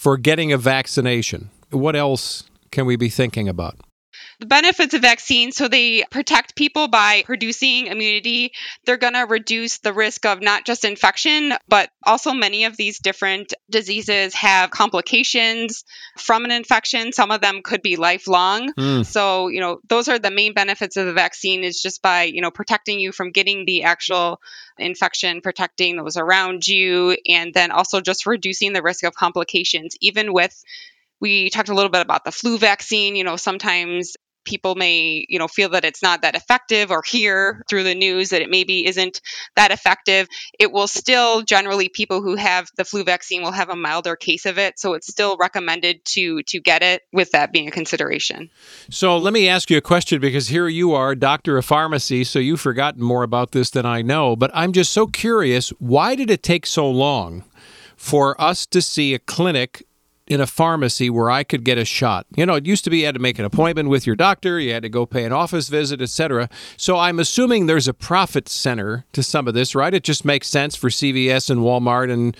For 0.03 0.17
getting 0.17 0.53
a 0.53 0.59
vaccination? 0.59 1.49
What 1.71 1.95
else 1.95 2.43
can 2.73 2.87
we 2.87 2.97
be 2.97 3.09
thinking 3.09 3.49
about? 3.49 3.77
The 4.41 4.47
benefits 4.47 4.95
of 4.95 5.02
vaccines 5.02 5.57
so 5.57 5.69
they 5.69 6.05
protect 6.11 6.57
people 6.57 6.88
by 6.88 7.23
producing 7.25 7.87
immunity. 7.87 8.52
They're 8.85 8.97
going 8.97 9.14
to 9.14 9.26
reduce 9.29 9.79
the 9.79 9.93
risk 9.93 10.26
of 10.26 10.41
not 10.41 10.64
just 10.64 10.85
infection 10.85 11.52
but 11.69 11.91
also 12.05 12.33
many 12.33 12.64
of 12.64 12.76
these 12.76 12.99
different 12.99 13.55
diseases 13.71 14.35
have 14.35 14.71
complications 14.71 15.85
from 16.19 16.45
an 16.45 16.50
infection. 16.50 17.12
Some 17.12 17.31
of 17.31 17.41
them 17.41 17.61
could 17.62 17.83
be 17.83 17.97
lifelong. 17.97 18.73
Mm. 18.73 19.05
so 19.05 19.49
you 19.49 19.61
know 19.61 19.81
those 19.88 20.09
are 20.09 20.19
the 20.19 20.31
main 20.31 20.55
benefits 20.55 20.97
of 20.97 21.07
the 21.07 21.12
vaccine 21.12 21.64
is 21.64 21.81
just 21.81 22.02
by 22.02 22.25
you 22.25 22.41
know 22.41 22.50
protecting 22.50 23.00
you 23.00 23.12
from 23.12 23.31
getting 23.31 23.64
the 23.64 23.85
actual 23.85 24.41
infection 24.79 25.41
protecting 25.41 25.97
those 25.97 26.17
around 26.17 26.67
you 26.67 27.17
and 27.29 27.52
then 27.55 27.71
also 27.71 28.00
just 28.00 28.26
reducing 28.26 28.73
the 28.73 28.83
risk 28.83 29.05
of 29.05 29.14
complications 29.14 29.97
even 30.00 30.33
with 30.33 30.64
we 31.23 31.49
talked 31.49 31.71
a 31.71 31.75
little 31.75 31.91
bit 31.91 32.02
about 32.02 32.25
the 32.25 32.33
flu 32.33 32.59
vaccine. 32.59 33.17
You 33.17 33.25
know, 33.25 33.37
sometimes 33.37 34.14
people 34.45 34.75
may, 34.75 35.25
you 35.29 35.38
know, 35.38 35.47
feel 35.47 35.69
that 35.69 35.85
it's 35.85 36.02
not 36.02 36.23
that 36.23 36.35
effective 36.35 36.91
or 36.91 37.00
hear 37.07 37.62
through 37.71 37.85
the 37.85 37.95
news 37.95 38.31
that 38.31 38.43
it 38.43 38.50
maybe 38.50 38.85
isn't 38.85 39.21
that 39.55 39.71
effective, 39.71 40.26
it 40.59 40.73
will 40.73 40.88
still 40.88 41.43
generally 41.43 41.88
people 41.88 42.23
who 42.23 42.35
have 42.35 42.67
the 42.76 42.85
flu 42.85 43.05
vaccine 43.05 43.41
will 43.41 43.52
have 43.52 43.69
a 43.69 43.76
milder 43.76 44.17
case 44.17 44.45
of 44.45 44.59
it. 44.59 44.81
So 44.81 44.95
it's 44.95 45.07
still 45.07 45.37
recommended 45.38 46.05
to 46.07 46.43
to 46.49 46.61
get 46.61 46.83
it 46.83 47.02
with 47.12 47.31
that 47.31 47.52
being 47.52 47.69
a 47.69 47.71
consideration. 47.71 48.50
So 48.91 49.17
let 49.17 49.33
me 49.33 49.49
ask 49.49 49.71
you 49.71 49.79
a 49.79 49.83
question 49.83 50.21
because 50.21 50.49
here 50.49 50.67
you 50.67 50.93
are, 50.93 51.14
doctor 51.14 51.57
of 51.57 51.64
pharmacy, 51.64 52.25
so 52.25 52.41
you've 52.41 52.61
forgotten 52.61 53.02
more 53.02 53.23
about 53.23 53.52
this 53.52 53.71
than 53.71 53.87
I 53.87 54.02
know, 54.02 54.35
but 54.35 54.50
I'm 54.52 54.73
just 54.73 54.93
so 54.93 55.07
curious, 55.07 55.71
why 55.79 56.17
did 56.17 56.31
it 56.31 56.43
take 56.43 56.67
so 56.67 56.91
long 56.91 57.45
for 57.97 58.38
us 58.41 58.67
to 58.67 58.83
see 58.83 59.14
a 59.14 59.21
clinic 59.21 59.87
in 60.33 60.41
a 60.41 60.47
pharmacy 60.47 61.11
where 61.11 61.31
I 61.31 61.45
could 61.45 61.62
get 61.62 61.77
a 61.77 61.85
shot. 61.85 62.27
You 62.35 62.47
know, 62.47 62.55
it 62.55 62.65
used 62.65 62.85
to 62.85 62.91
be 62.91 63.01
you 63.01 63.07
had 63.07 63.15
to 63.15 63.21
make 63.21 63.39
an 63.39 63.45
appointment 63.45 63.91
with 63.91 64.07
your 64.07 64.17
doctor, 64.17 64.59
you 64.59 64.73
had 64.73 64.83
to 64.83 64.89
go 64.89 65.05
pay 65.05 65.25
an 65.25 65.33
office 65.33 65.69
visit, 65.69 66.01
etc. 66.01 66.49
So 66.79 66.97
I'm 66.97 67.21
assuming 67.21 67.67
there's 67.67 67.87
a 67.87 67.95
profit 67.95 68.49
center 68.49 69.05
to 69.12 69.23
some 69.23 69.47
of 69.47 69.53
this, 69.53 69.75
right? 69.75 69.93
It 69.93 70.05
just 70.05 70.25
makes 70.25 70.49
sense 70.49 70.75
for 70.75 70.89
CVS 70.89 71.51
and 71.51 71.61
Walmart 71.61 72.11
and 72.11 72.37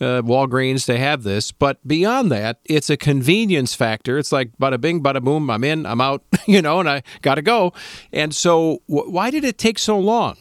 uh, 0.00 0.22
Walgreens 0.22 0.86
to 0.86 0.98
have 0.98 1.22
this. 1.22 1.52
But 1.52 1.86
beyond 1.86 2.32
that, 2.32 2.58
it's 2.64 2.90
a 2.90 2.96
convenience 2.96 3.74
factor. 3.74 4.18
It's 4.18 4.32
like 4.32 4.50
bada 4.58 4.80
bing, 4.80 5.02
bada 5.02 5.22
boom, 5.22 5.48
I'm 5.48 5.62
in, 5.62 5.86
I'm 5.86 6.00
out, 6.00 6.24
you 6.46 6.60
know, 6.60 6.80
and 6.80 6.88
I 6.88 7.04
got 7.22 7.36
to 7.36 7.42
go. 7.42 7.72
And 8.12 8.34
so, 8.34 8.82
wh- 8.86 9.08
why 9.08 9.30
did 9.30 9.44
it 9.44 9.56
take 9.56 9.78
so 9.78 9.98
long? 9.98 10.36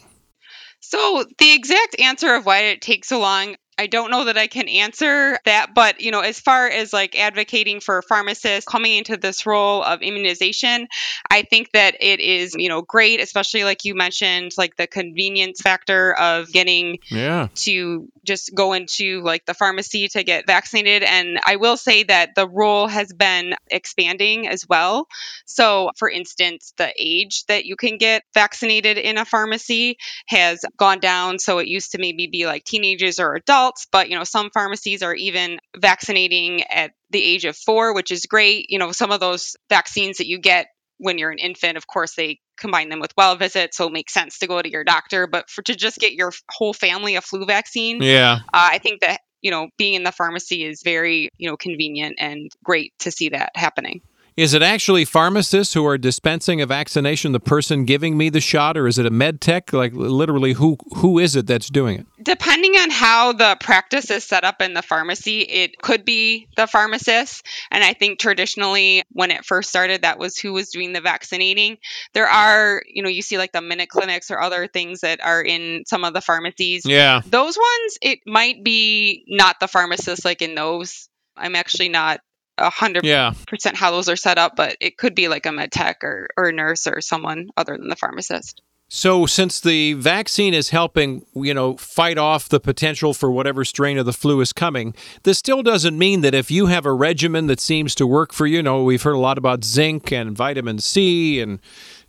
So, 0.79 1.25
the 1.39 1.53
exact 1.53 1.99
answer 1.99 2.33
of 2.35 2.45
why 2.45 2.59
it 2.59 2.81
takes 2.81 3.09
so 3.09 3.19
long, 3.19 3.55
I 3.77 3.87
don't 3.87 4.11
know 4.11 4.25
that 4.25 4.37
I 4.37 4.47
can 4.47 4.69
answer 4.69 5.37
that, 5.45 5.73
but 5.73 5.99
you 5.99 6.11
know, 6.11 6.21
as 6.21 6.39
far 6.39 6.67
as 6.67 6.93
like 6.93 7.17
advocating 7.17 7.79
for 7.79 8.01
pharmacists 8.01 8.69
coming 8.69 8.97
into 8.97 9.17
this 9.17 9.45
role 9.45 9.83
of 9.83 10.01
immunization, 10.01 10.87
I 11.29 11.41
think 11.43 11.71
that 11.73 11.95
it 11.99 12.19
is, 12.19 12.55
you 12.57 12.69
know, 12.69 12.81
great, 12.81 13.19
especially 13.19 13.63
like 13.63 13.83
you 13.83 13.93
mentioned, 13.95 14.53
like 14.57 14.77
the 14.77 14.87
convenience 14.87 15.61
factor 15.61 16.13
of 16.13 16.51
getting 16.51 16.99
yeah. 17.09 17.49
to 17.55 18.07
just 18.25 18.53
go 18.53 18.73
into 18.73 19.21
like 19.21 19.45
the 19.45 19.53
pharmacy 19.53 20.07
to 20.09 20.23
get 20.23 20.47
vaccinated. 20.47 21.03
And 21.03 21.39
I 21.45 21.55
will 21.55 21.77
say 21.77 22.03
that 22.03 22.35
the 22.35 22.47
role 22.47 22.87
has 22.87 23.11
been 23.13 23.55
expanding 23.67 24.47
as 24.47 24.65
well. 24.67 25.07
So, 25.45 25.91
for 25.97 26.09
instance, 26.09 26.73
the 26.77 26.93
age 26.97 27.45
that 27.47 27.65
you 27.65 27.75
can 27.75 27.97
get 27.97 28.23
vaccinated 28.33 28.97
in 28.97 29.17
a 29.17 29.25
pharmacy 29.25 29.97
has 30.27 30.63
gone 30.77 30.99
down. 30.99 31.39
So 31.39 31.59
it 31.59 31.67
used 31.67 31.91
to 31.91 31.97
maybe 31.97 32.27
be 32.27 32.45
like 32.45 32.63
teenagers 32.63 33.19
or 33.19 33.35
adults 33.35 33.85
but 33.91 34.09
you 34.09 34.17
know, 34.17 34.23
some 34.23 34.49
pharmacies 34.51 35.03
are 35.03 35.15
even 35.15 35.59
vaccinating 35.77 36.63
at 36.63 36.91
the 37.11 37.23
age 37.23 37.45
of 37.45 37.55
four, 37.55 37.93
which 37.93 38.11
is 38.11 38.25
great. 38.25 38.65
You 38.69 38.79
know, 38.79 38.91
some 38.91 39.11
of 39.11 39.19
those 39.19 39.55
vaccines 39.69 40.17
that 40.17 40.27
you 40.27 40.39
get 40.39 40.67
when 40.97 41.17
you're 41.17 41.31
an 41.31 41.39
infant, 41.39 41.77
of 41.77 41.87
course, 41.87 42.15
they 42.15 42.39
combine 42.57 42.89
them 42.89 42.99
with 42.99 43.13
well 43.17 43.35
visits, 43.35 43.77
so 43.77 43.87
it 43.87 43.93
makes 43.93 44.13
sense 44.13 44.39
to 44.39 44.47
go 44.47 44.61
to 44.61 44.69
your 44.69 44.83
doctor. 44.83 45.27
But 45.27 45.49
for 45.49 45.61
to 45.63 45.75
just 45.75 45.97
get 45.97 46.13
your 46.13 46.31
whole 46.49 46.73
family 46.73 47.15
a 47.15 47.21
flu 47.21 47.45
vaccine, 47.45 48.01
yeah, 48.01 48.39
uh, 48.53 48.69
I 48.71 48.77
think 48.79 49.01
that 49.01 49.21
you 49.41 49.51
know 49.51 49.69
being 49.77 49.93
in 49.93 50.03
the 50.03 50.11
pharmacy 50.11 50.63
is 50.63 50.81
very 50.83 51.29
you 51.37 51.49
know 51.49 51.57
convenient 51.57 52.15
and 52.19 52.51
great 52.63 52.93
to 52.99 53.11
see 53.11 53.29
that 53.29 53.51
happening. 53.55 54.01
Is 54.37 54.53
it 54.53 54.61
actually 54.61 55.05
pharmacists 55.05 55.73
who 55.73 55.85
are 55.85 55.97
dispensing 55.97 56.59
a 56.59 56.65
vaccination, 56.65 57.31
the 57.31 57.39
person 57.39 57.85
giving 57.85 58.17
me 58.17 58.29
the 58.29 58.41
shot, 58.41 58.75
or 58.75 58.85
is 58.85 58.99
it 58.99 59.05
a 59.05 59.09
med 59.09 59.39
tech? 59.39 59.71
Like 59.71 59.93
literally, 59.93 60.53
who 60.53 60.77
who 60.95 61.19
is 61.19 61.37
it 61.37 61.47
that's 61.47 61.69
doing 61.69 61.99
it? 61.99 62.05
Depending 62.21 62.73
on 62.73 62.89
how 62.89 63.31
the 63.31 63.55
practice 63.61 64.11
is 64.11 64.25
set 64.25 64.43
up 64.43 64.61
in 64.61 64.73
the 64.73 64.81
pharmacy, 64.81 65.39
it 65.41 65.81
could 65.81 66.03
be 66.03 66.47
the 66.57 66.67
pharmacist. 66.67 67.45
And 67.71 67.81
I 67.81 67.93
think 67.93 68.19
traditionally, 68.19 69.03
when 69.11 69.31
it 69.31 69.45
first 69.45 69.69
started, 69.69 70.01
that 70.01 70.19
was 70.19 70.37
who 70.37 70.51
was 70.51 70.69
doing 70.69 70.91
the 70.91 71.01
vaccinating. 71.01 71.77
There 72.13 72.27
are, 72.27 72.81
you 72.87 73.03
know, 73.03 73.09
you 73.09 73.21
see 73.21 73.37
like 73.37 73.53
the 73.53 73.61
minute 73.61 73.87
clinics 73.87 74.31
or 74.31 74.41
other 74.41 74.67
things 74.67 74.99
that 75.01 75.23
are 75.23 75.41
in 75.41 75.83
some 75.87 76.03
of 76.03 76.13
the 76.13 76.21
pharmacies. 76.21 76.85
Yeah. 76.85 77.21
Those 77.25 77.57
ones, 77.57 77.97
it 78.01 78.19
might 78.25 78.65
be 78.65 79.23
not 79.29 79.61
the 79.61 79.67
pharmacist 79.69 80.25
like 80.25 80.41
in 80.41 80.55
those. 80.55 81.07
I'm 81.37 81.55
actually 81.55 81.89
not 81.89 82.19
a 82.57 82.69
hundred 82.69 83.03
percent 83.47 83.75
how 83.75 83.91
those 83.91 84.09
are 84.09 84.15
set 84.15 84.37
up, 84.37 84.55
but 84.55 84.77
it 84.79 84.97
could 84.97 85.15
be 85.15 85.27
like 85.27 85.45
a 85.45 85.51
med 85.51 85.71
tech 85.71 86.03
or, 86.03 86.27
or 86.37 86.49
a 86.49 86.53
nurse 86.53 86.87
or 86.87 87.01
someone 87.01 87.49
other 87.57 87.77
than 87.77 87.89
the 87.89 87.95
pharmacist. 87.95 88.61
So, 88.87 89.25
since 89.25 89.59
the 89.59 89.93
vaccine 89.93 90.53
is 90.53 90.69
helping, 90.69 91.25
you 91.33 91.55
know, 91.55 91.75
fight 91.75 92.19
off 92.19 92.47
the 92.47 92.59
potential 92.59 93.15
for 93.15 93.31
whatever 93.31 93.65
strain 93.65 93.97
of 93.97 94.05
the 94.05 94.13
flu 94.13 94.41
is 94.41 94.53
coming, 94.53 94.93
this 95.23 95.39
still 95.39 95.63
doesn't 95.63 95.97
mean 95.97 96.21
that 96.21 96.35
if 96.35 96.51
you 96.51 96.67
have 96.67 96.85
a 96.85 96.93
regimen 96.93 97.47
that 97.47 97.59
seems 97.59 97.95
to 97.95 98.05
work 98.05 98.31
for 98.31 98.45
you, 98.45 98.57
you 98.57 98.63
know, 98.63 98.83
we've 98.83 99.01
heard 99.01 99.15
a 99.15 99.19
lot 99.19 99.39
about 99.39 99.63
zinc 99.63 100.11
and 100.11 100.37
vitamin 100.37 100.77
C 100.77 101.41
and 101.41 101.59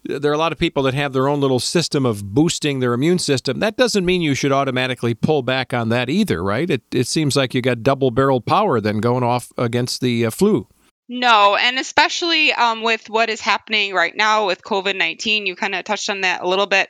there 0.08 0.30
are 0.30 0.34
a 0.34 0.38
lot 0.38 0.52
of 0.52 0.58
people 0.58 0.82
that 0.84 0.94
have 0.94 1.12
their 1.12 1.28
own 1.28 1.40
little 1.40 1.60
system 1.60 2.06
of 2.06 2.34
boosting 2.34 2.80
their 2.80 2.92
immune 2.92 3.18
system. 3.18 3.60
That 3.60 3.76
doesn't 3.76 4.04
mean 4.04 4.22
you 4.22 4.34
should 4.34 4.52
automatically 4.52 5.14
pull 5.14 5.42
back 5.42 5.74
on 5.74 5.88
that 5.90 6.08
either, 6.08 6.42
right? 6.42 6.68
It, 6.68 6.82
it 6.92 7.06
seems 7.06 7.36
like 7.36 7.54
you 7.54 7.62
got 7.62 7.82
double 7.82 8.10
barrel 8.10 8.40
power 8.40 8.80
then 8.80 8.98
going 8.98 9.22
off 9.24 9.52
against 9.56 10.00
the 10.00 10.26
uh, 10.26 10.30
flu. 10.30 10.68
No, 11.08 11.56
and 11.56 11.78
especially 11.78 12.52
um, 12.52 12.82
with 12.82 13.08
what 13.08 13.30
is 13.30 13.40
happening 13.40 13.94
right 13.94 14.14
now 14.16 14.46
with 14.46 14.62
COVID 14.62 14.96
19, 14.96 15.46
you 15.46 15.54
kind 15.54 15.74
of 15.74 15.84
touched 15.84 16.10
on 16.10 16.22
that 16.22 16.42
a 16.42 16.48
little 16.48 16.66
bit. 16.66 16.88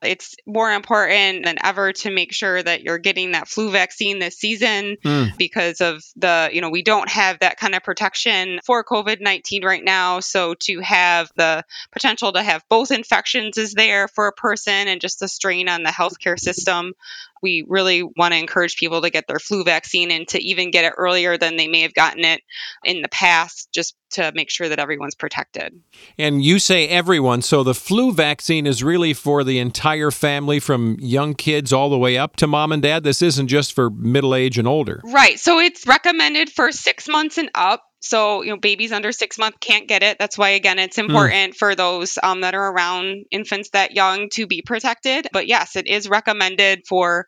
It's 0.00 0.36
more 0.46 0.70
important 0.70 1.44
than 1.44 1.56
ever 1.64 1.92
to 1.92 2.10
make 2.12 2.32
sure 2.32 2.62
that 2.62 2.82
you're 2.82 2.98
getting 2.98 3.32
that 3.32 3.48
flu 3.48 3.70
vaccine 3.70 4.20
this 4.20 4.36
season 4.36 4.96
mm. 5.04 5.36
because 5.36 5.80
of 5.80 6.04
the, 6.14 6.50
you 6.52 6.60
know, 6.60 6.70
we 6.70 6.82
don't 6.82 7.08
have 7.08 7.40
that 7.40 7.58
kind 7.58 7.74
of 7.74 7.82
protection 7.82 8.60
for 8.64 8.84
COVID 8.84 9.20
19 9.20 9.64
right 9.64 9.82
now. 9.82 10.20
So 10.20 10.54
to 10.60 10.78
have 10.80 11.32
the 11.34 11.64
potential 11.90 12.32
to 12.32 12.42
have 12.42 12.62
both 12.68 12.92
infections 12.92 13.58
is 13.58 13.74
there 13.74 14.06
for 14.06 14.28
a 14.28 14.32
person 14.32 14.86
and 14.86 15.00
just 15.00 15.18
the 15.18 15.26
strain 15.26 15.68
on 15.68 15.82
the 15.82 15.90
healthcare 15.90 16.38
system 16.38 16.92
we 17.42 17.64
really 17.68 18.02
want 18.02 18.32
to 18.32 18.38
encourage 18.38 18.76
people 18.76 19.02
to 19.02 19.10
get 19.10 19.26
their 19.28 19.38
flu 19.38 19.64
vaccine 19.64 20.10
and 20.10 20.26
to 20.28 20.42
even 20.42 20.70
get 20.70 20.84
it 20.84 20.92
earlier 20.96 21.36
than 21.36 21.56
they 21.56 21.68
may 21.68 21.82
have 21.82 21.94
gotten 21.94 22.24
it 22.24 22.42
in 22.84 23.02
the 23.02 23.08
past, 23.08 23.68
just 23.72 23.96
to 24.10 24.32
make 24.34 24.50
sure 24.50 24.68
that 24.68 24.78
everyone's 24.78 25.14
protected. 25.14 25.80
And 26.16 26.42
you 26.42 26.58
say 26.58 26.88
everyone, 26.88 27.42
so 27.42 27.62
the 27.62 27.74
flu 27.74 28.12
vaccine 28.12 28.66
is 28.66 28.82
really 28.82 29.12
for 29.12 29.44
the 29.44 29.58
entire 29.58 30.10
family 30.10 30.60
from 30.60 30.96
young 31.00 31.34
kids 31.34 31.72
all 31.72 31.90
the 31.90 31.98
way 31.98 32.16
up 32.16 32.36
to 32.36 32.46
mom 32.46 32.72
and 32.72 32.82
dad. 32.82 33.04
This 33.04 33.22
isn't 33.22 33.48
just 33.48 33.72
for 33.72 33.90
middle 33.90 34.34
age 34.34 34.58
and 34.58 34.66
older. 34.66 35.02
Right. 35.04 35.38
So 35.38 35.58
it's 35.58 35.86
recommended 35.86 36.50
for 36.50 36.72
six 36.72 37.08
months 37.08 37.38
and 37.38 37.50
up. 37.54 37.84
So, 38.00 38.42
you 38.42 38.50
know, 38.50 38.56
babies 38.56 38.92
under 38.92 39.10
six 39.12 39.38
months 39.38 39.58
can't 39.60 39.88
get 39.88 40.02
it. 40.02 40.18
That's 40.18 40.38
why, 40.38 40.50
again, 40.50 40.78
it's 40.78 40.96
hmm. 40.96 41.06
important 41.06 41.54
mm. 41.54 41.56
for 41.56 41.74
those 41.74 42.18
um, 42.22 42.42
that 42.42 42.54
are 42.54 42.72
around 42.72 43.24
infants 43.30 43.70
that 43.70 43.92
young 43.92 44.28
to 44.30 44.46
be 44.46 44.62
protected. 44.62 45.28
But 45.32 45.48
yes, 45.48 45.76
it 45.76 45.86
is 45.86 46.08
recommended 46.08 46.86
for 46.86 47.26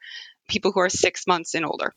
people 0.48 0.72
who 0.72 0.80
are 0.80 0.88
six 0.88 1.26
months 1.26 1.54
and 1.54 1.64
older. 1.64 1.92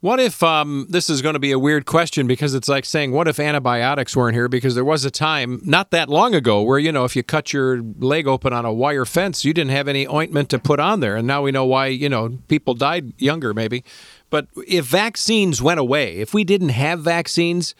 What 0.00 0.20
if 0.20 0.42
um, 0.42 0.86
this 0.88 1.08
is 1.08 1.22
going 1.22 1.32
to 1.32 1.38
be 1.38 1.52
a 1.52 1.58
weird 1.58 1.86
question 1.86 2.26
because 2.26 2.54
it's 2.54 2.68
like 2.68 2.84
saying, 2.84 3.12
what 3.12 3.26
if 3.26 3.40
antibiotics 3.40 4.14
weren't 4.14 4.34
here? 4.34 4.48
Because 4.48 4.74
there 4.74 4.84
was 4.84 5.04
a 5.04 5.10
time 5.10 5.60
not 5.64 5.90
that 5.90 6.08
long 6.08 6.34
ago 6.34 6.62
where, 6.62 6.78
you 6.78 6.92
know, 6.92 7.04
if 7.04 7.16
you 7.16 7.22
cut 7.22 7.52
your 7.52 7.80
leg 7.98 8.26
open 8.26 8.52
on 8.52 8.64
a 8.64 8.72
wire 8.72 9.04
fence, 9.04 9.44
you 9.44 9.54
didn't 9.54 9.70
have 9.70 9.88
any 9.88 10.06
ointment 10.06 10.50
to 10.50 10.58
put 10.58 10.78
on 10.78 11.00
there. 11.00 11.16
And 11.16 11.26
now 11.26 11.42
we 11.42 11.52
know 11.52 11.64
why, 11.64 11.86
you 11.86 12.08
know, 12.08 12.38
people 12.48 12.74
died 12.74 13.14
younger 13.18 13.54
maybe. 13.54 13.84
But 14.30 14.46
if 14.66 14.84
vaccines 14.84 15.62
went 15.62 15.80
away, 15.80 16.16
if 16.16 16.34
we 16.34 16.44
didn't 16.44 16.70
have 16.70 17.00
vaccines, 17.00 17.74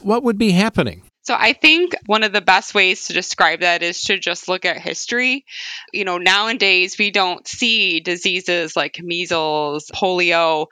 what 0.00 0.22
would 0.22 0.38
be 0.38 0.50
happening? 0.50 1.02
So 1.26 1.34
I 1.36 1.54
think 1.54 1.96
one 2.06 2.22
of 2.22 2.32
the 2.32 2.40
best 2.40 2.72
ways 2.72 3.06
to 3.06 3.12
describe 3.12 3.60
that 3.60 3.82
is 3.82 4.00
to 4.02 4.16
just 4.16 4.48
look 4.48 4.64
at 4.64 4.78
history. 4.78 5.44
You 5.92 6.04
know, 6.04 6.18
nowadays 6.18 6.96
we 6.98 7.10
don't 7.10 7.46
see 7.48 7.98
diseases 7.98 8.76
like 8.76 9.00
measles, 9.02 9.90
polio, 9.92 10.68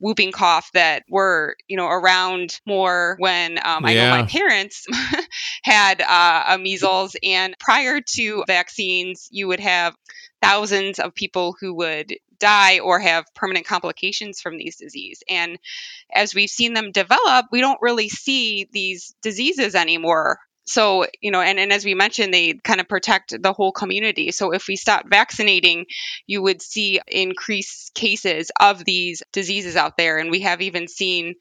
whooping 0.00 0.30
cough 0.30 0.70
that 0.74 1.02
were, 1.08 1.56
you 1.66 1.76
know, 1.76 1.88
around 1.88 2.60
more 2.66 3.16
when 3.18 3.58
um, 3.58 3.84
I 3.84 3.94
know 3.94 4.10
my 4.10 4.26
parents 4.26 4.86
had 5.64 6.00
uh, 6.00 6.44
a 6.50 6.58
measles. 6.58 7.16
And 7.24 7.56
prior 7.58 8.00
to 8.00 8.44
vaccines, 8.46 9.26
you 9.32 9.48
would 9.48 9.60
have 9.60 9.96
thousands 10.40 11.00
of 11.00 11.14
people 11.14 11.56
who 11.60 11.74
would 11.74 12.14
die 12.38 12.78
or 12.80 12.98
have 12.98 13.24
permanent 13.34 13.66
complications 13.66 14.40
from 14.40 14.58
these 14.58 14.76
disease. 14.76 15.22
And 15.28 15.58
as 16.12 16.34
we've 16.34 16.50
seen 16.50 16.74
them 16.74 16.92
develop, 16.92 17.46
we 17.52 17.60
don't 17.60 17.82
really 17.82 18.08
see 18.08 18.68
these 18.72 19.14
diseases 19.22 19.74
anymore. 19.74 20.38
So, 20.68 21.06
you 21.20 21.30
know, 21.30 21.40
and, 21.40 21.60
and 21.60 21.72
as 21.72 21.84
we 21.84 21.94
mentioned, 21.94 22.34
they 22.34 22.54
kind 22.54 22.80
of 22.80 22.88
protect 22.88 23.40
the 23.40 23.52
whole 23.52 23.70
community. 23.70 24.32
So 24.32 24.52
if 24.52 24.66
we 24.66 24.74
stop 24.74 25.04
vaccinating, 25.08 25.86
you 26.26 26.42
would 26.42 26.60
see 26.60 27.00
increased 27.06 27.94
cases 27.94 28.50
of 28.60 28.84
these 28.84 29.22
diseases 29.32 29.76
out 29.76 29.96
there. 29.96 30.18
And 30.18 30.30
we 30.30 30.40
have 30.40 30.60
even 30.60 30.88
seen 30.88 31.36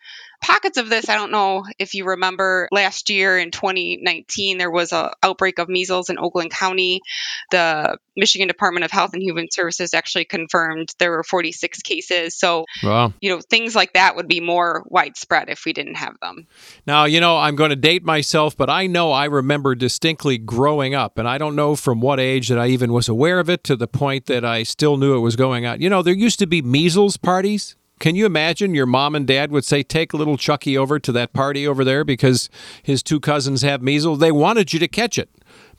pockets 0.45 0.77
of 0.77 0.89
this. 0.89 1.09
I 1.09 1.15
don't 1.15 1.31
know 1.31 1.65
if 1.79 1.95
you 1.95 2.05
remember 2.05 2.69
last 2.71 3.09
year 3.09 3.39
in 3.39 3.49
2019, 3.49 4.59
there 4.59 4.69
was 4.69 4.91
a 4.91 5.11
outbreak 5.23 5.57
of 5.57 5.67
measles 5.67 6.11
in 6.11 6.19
Oakland 6.19 6.51
County. 6.51 7.01
The 7.49 7.97
Michigan 8.15 8.47
Department 8.47 8.85
of 8.85 8.91
Health 8.91 9.13
and 9.13 9.23
Human 9.23 9.49
Services 9.49 9.95
actually 9.95 10.25
confirmed 10.25 10.93
there 10.99 11.09
were 11.09 11.23
46 11.23 11.81
cases. 11.81 12.37
So, 12.37 12.65
wow. 12.83 13.11
you 13.21 13.31
know, 13.31 13.41
things 13.41 13.75
like 13.75 13.93
that 13.93 14.15
would 14.15 14.27
be 14.27 14.39
more 14.39 14.83
widespread 14.85 15.49
if 15.49 15.65
we 15.65 15.73
didn't 15.73 15.95
have 15.95 16.15
them. 16.21 16.45
Now, 16.85 17.05
you 17.05 17.19
know, 17.19 17.37
I'm 17.37 17.55
going 17.55 17.71
to 17.71 17.75
date 17.75 18.03
myself, 18.03 18.55
but 18.55 18.69
I 18.69 18.85
know 18.85 19.11
I 19.11 19.25
remember 19.25 19.73
distinctly 19.73 20.37
growing 20.37 20.93
up, 20.93 21.17
and 21.17 21.27
I 21.27 21.39
don't 21.39 21.55
know 21.55 21.75
from 21.75 22.01
what 22.01 22.19
age 22.19 22.49
that 22.49 22.59
I 22.59 22.67
even 22.67 22.93
was 22.93 23.09
aware 23.09 23.39
of 23.39 23.49
it 23.49 23.63
to 23.63 23.75
the 23.75 23.87
point 23.87 24.27
that 24.27 24.45
I 24.45 24.61
still 24.61 24.97
knew 24.97 25.15
it 25.15 25.21
was 25.21 25.35
going 25.35 25.65
on. 25.65 25.81
You 25.81 25.89
know, 25.89 26.03
there 26.03 26.13
used 26.13 26.37
to 26.37 26.45
be 26.45 26.61
measles 26.61 27.17
parties. 27.17 27.75
Can 27.99 28.15
you 28.15 28.25
imagine 28.25 28.75
your 28.75 28.85
mom 28.85 29.15
and 29.15 29.25
dad 29.25 29.51
would 29.51 29.65
say, 29.65 29.83
Take 29.83 30.13
little 30.13 30.37
Chucky 30.37 30.77
over 30.77 30.99
to 30.99 31.11
that 31.13 31.33
party 31.33 31.67
over 31.67 31.83
there 31.83 32.03
because 32.03 32.49
his 32.83 33.01
two 33.01 33.19
cousins 33.19 33.61
have 33.61 33.81
measles? 33.81 34.19
They 34.19 34.31
wanted 34.31 34.73
you 34.73 34.79
to 34.79 34.87
catch 34.87 35.17
it 35.17 35.29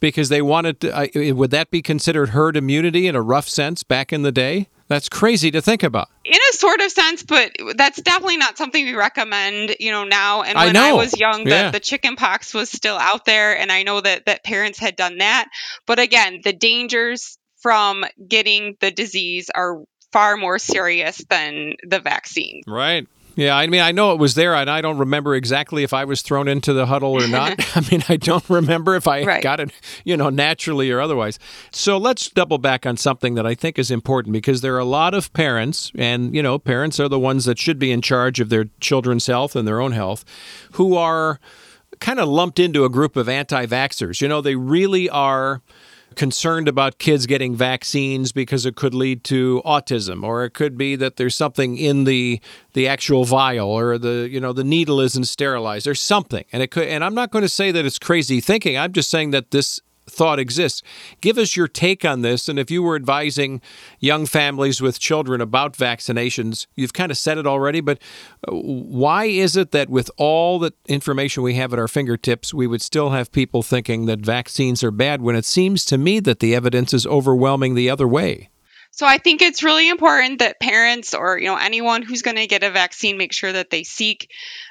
because 0.01 0.29
they 0.29 0.43
wanted 0.43 0.81
to, 0.81 0.97
uh, 0.97 1.35
would 1.35 1.51
that 1.51 1.71
be 1.71 1.83
considered 1.83 2.31
herd 2.31 2.57
immunity 2.57 3.07
in 3.07 3.15
a 3.15 3.23
rough 3.23 3.49
sense 3.49 3.83
back 3.83 4.13
in 4.13 4.23
the 4.23 4.33
day? 4.33 4.69
That's 4.89 5.09
crazy 5.09 5.51
to 5.51 5.61
think 5.61 5.83
about. 5.83 6.09
In 6.25 6.39
a 6.51 6.53
sort 6.55 6.81
of 6.81 6.93
sense, 6.93 7.25
but 7.25 7.53
that's 7.75 8.01
definitely 8.01 8.37
not 8.37 8.57
something 8.57 8.85
we 8.85 8.95
recommend, 8.95 9.77
you 9.81 9.91
know, 9.91 10.05
now. 10.05 10.43
And 10.43 10.57
when 10.57 10.77
I, 10.77 10.91
I 10.91 10.93
was 10.93 11.19
young, 11.19 11.43
the, 11.45 11.51
yeah. 11.51 11.71
the 11.73 11.81
chicken 11.81 12.15
pox 12.15 12.55
was 12.55 12.71
still 12.71 12.97
out 12.97 13.25
there, 13.25 13.59
and 13.59 13.73
I 13.73 13.83
know 13.83 14.01
that, 14.01 14.27
that 14.27 14.45
parents 14.45 14.79
had 14.79 14.95
done 14.95 15.19
that. 15.19 15.49
But 15.87 15.99
again, 15.99 16.41
the 16.45 16.53
dangers 16.53 17.37
from 17.63 18.05
getting 18.29 18.77
the 18.81 18.93
disease 18.93 19.51
are 19.53 19.83
far 20.17 20.39
more 20.39 20.59
serious 20.59 21.19
than 21.29 21.75
the 21.87 22.01
vaccine. 22.01 22.63
Right. 22.67 23.07
Yeah, 23.35 23.55
I 23.55 23.67
mean, 23.67 23.83
I 23.83 23.93
know 23.93 24.13
it 24.13 24.19
was 24.19 24.35
there, 24.35 24.55
and 24.55 24.71
I 24.71 24.81
don't 24.81 24.97
remember 24.97 25.35
exactly 25.35 25.83
if 25.83 25.93
I 25.93 26.07
was 26.07 26.23
thrown 26.23 26.49
into 26.49 26.73
the 26.73 26.87
huddle 26.87 27.13
or 27.13 27.29
not. 27.29 27.61
I 27.77 27.87
mean, 27.91 28.03
I 28.09 28.17
don't 28.17 28.49
remember 28.49 28.95
if 28.95 29.07
I 29.07 29.25
right. 29.25 29.43
got 29.43 29.61
it, 29.61 29.73
you 30.05 30.17
know, 30.17 30.31
naturally 30.31 30.91
or 30.91 31.03
otherwise. 31.03 31.39
So 31.71 31.99
let's 31.99 32.31
double 32.31 32.57
back 32.57 32.87
on 32.87 32.97
something 32.97 33.35
that 33.35 33.47
I 33.47 33.55
think 33.55 33.79
is 33.79 33.91
important 33.91 34.33
because 34.33 34.63
there 34.63 34.75
are 34.75 34.79
a 34.79 34.87
lot 34.87 35.13
of 35.13 35.31
parents, 35.35 35.93
and, 35.99 36.35
you 36.35 36.43
know, 36.43 36.59
parents 36.59 36.99
are 36.99 37.11
the 37.11 37.19
ones 37.19 37.45
that 37.45 37.59
should 37.59 37.79
be 37.79 37.93
in 37.93 38.01
charge 38.01 38.41
of 38.41 38.49
their 38.49 38.71
children's 38.81 39.27
health 39.27 39.55
and 39.55 39.69
their 39.69 39.83
own 39.83 39.93
health, 39.93 40.25
who 40.73 40.97
are 40.97 41.39
kind 42.01 42.19
of 42.19 42.27
lumped 42.27 42.59
into 42.59 42.87
a 42.87 42.89
group 42.89 43.17
of 43.17 43.29
anti 43.29 43.67
vaxxers. 43.67 44.23
You 44.23 44.29
know, 44.29 44.41
they 44.41 44.57
really 44.57 45.11
are 45.11 45.61
concerned 46.17 46.69
about 46.69 46.99
kids 46.99 47.27
getting 47.27 47.55
vaccines 47.55 48.33
because 48.33 48.67
it 48.67 48.75
could 48.75 48.95
lead 48.95 49.23
to 49.25 49.63
autism 49.65 50.25
or 50.25 50.45
it 50.45 50.51
could 50.51 50.77
be 50.77 50.97
that 50.97 51.17
there's 51.17 51.35
something 51.35 51.77
in 51.77 52.05
the 52.05 52.41
the 52.73 52.89
actual 52.89 53.25
vial 53.25 53.69
or 53.69 53.99
the 53.99 54.29
you 54.31 54.41
know 54.41 54.53
the 54.53 54.65
needle 54.65 55.01
isn't 55.01 55.25
sterilized. 55.25 55.87
There's 55.87 56.01
something. 56.01 56.45
And 56.53 56.63
it 56.63 56.71
could 56.71 56.89
and 56.89 57.05
I'm 57.05 57.15
not 57.15 57.31
going 57.31 57.43
to 57.43 57.49
say 57.49 57.71
that 57.71 57.85
it's 57.85 57.99
crazy 57.99 58.41
thinking. 58.41 58.77
I'm 58.77 58.93
just 58.93 59.11
saying 59.11 59.31
that 59.31 59.51
this 59.51 59.81
thought 60.17 60.39
exists. 60.39 60.83
Give 61.21 61.39
us 61.39 61.57
your 61.57 61.69
take 61.69 62.05
on 62.05 62.23
this. 62.23 62.49
And 62.49 62.59
if 62.59 62.71
you 62.71 62.83
were 62.83 62.97
advising 62.97 63.61
young 64.01 64.27
families 64.27 64.81
with 64.81 64.99
children 64.99 65.41
about 65.41 65.77
vaccinations, 65.77 66.67
you've 66.75 66.93
kind 66.93 67.11
of 67.11 67.19
said 67.19 67.39
it 67.39 67.47
already, 67.47 67.81
but 67.81 67.99
uh, 68.49 68.53
why 68.53 69.27
is 69.27 69.57
it 69.57 69.71
that 69.73 69.91
with 69.91 70.11
all 70.17 70.59
the 70.59 70.73
information 70.89 71.43
we 71.43 71.55
have 71.55 71.73
at 71.73 71.79
our 71.79 71.89
fingertips, 71.89 72.55
we 72.55 72.67
would 72.67 72.83
still 72.83 73.11
have 73.11 73.31
people 73.31 73.63
thinking 73.63 74.07
that 74.07 74.21
vaccines 74.21 74.83
are 74.83 74.91
bad 74.91 75.21
when 75.21 75.37
it 75.37 75.45
seems 75.45 75.85
to 75.85 75.99
me 75.99 76.21
that 76.21 76.41
the 76.41 76.55
evidence 76.55 76.95
is 76.95 77.07
overwhelming 77.07 77.75
the 77.75 77.91
other 77.91 78.09
way? 78.09 78.49
So 78.97 79.05
I 79.05 79.19
think 79.19 79.43
it's 79.43 79.63
really 79.63 79.91
important 79.91 80.39
that 80.39 80.59
parents 80.59 81.13
or 81.13 81.39
you 81.39 81.49
know 81.49 81.59
anyone 81.59 82.01
who's 82.01 82.23
going 82.23 82.39
to 82.39 82.47
get 82.47 82.63
a 82.63 82.71
vaccine 82.71 83.19
make 83.19 83.35
sure 83.35 83.53
that 83.53 83.69
they 83.69 83.85
seek 83.85 84.31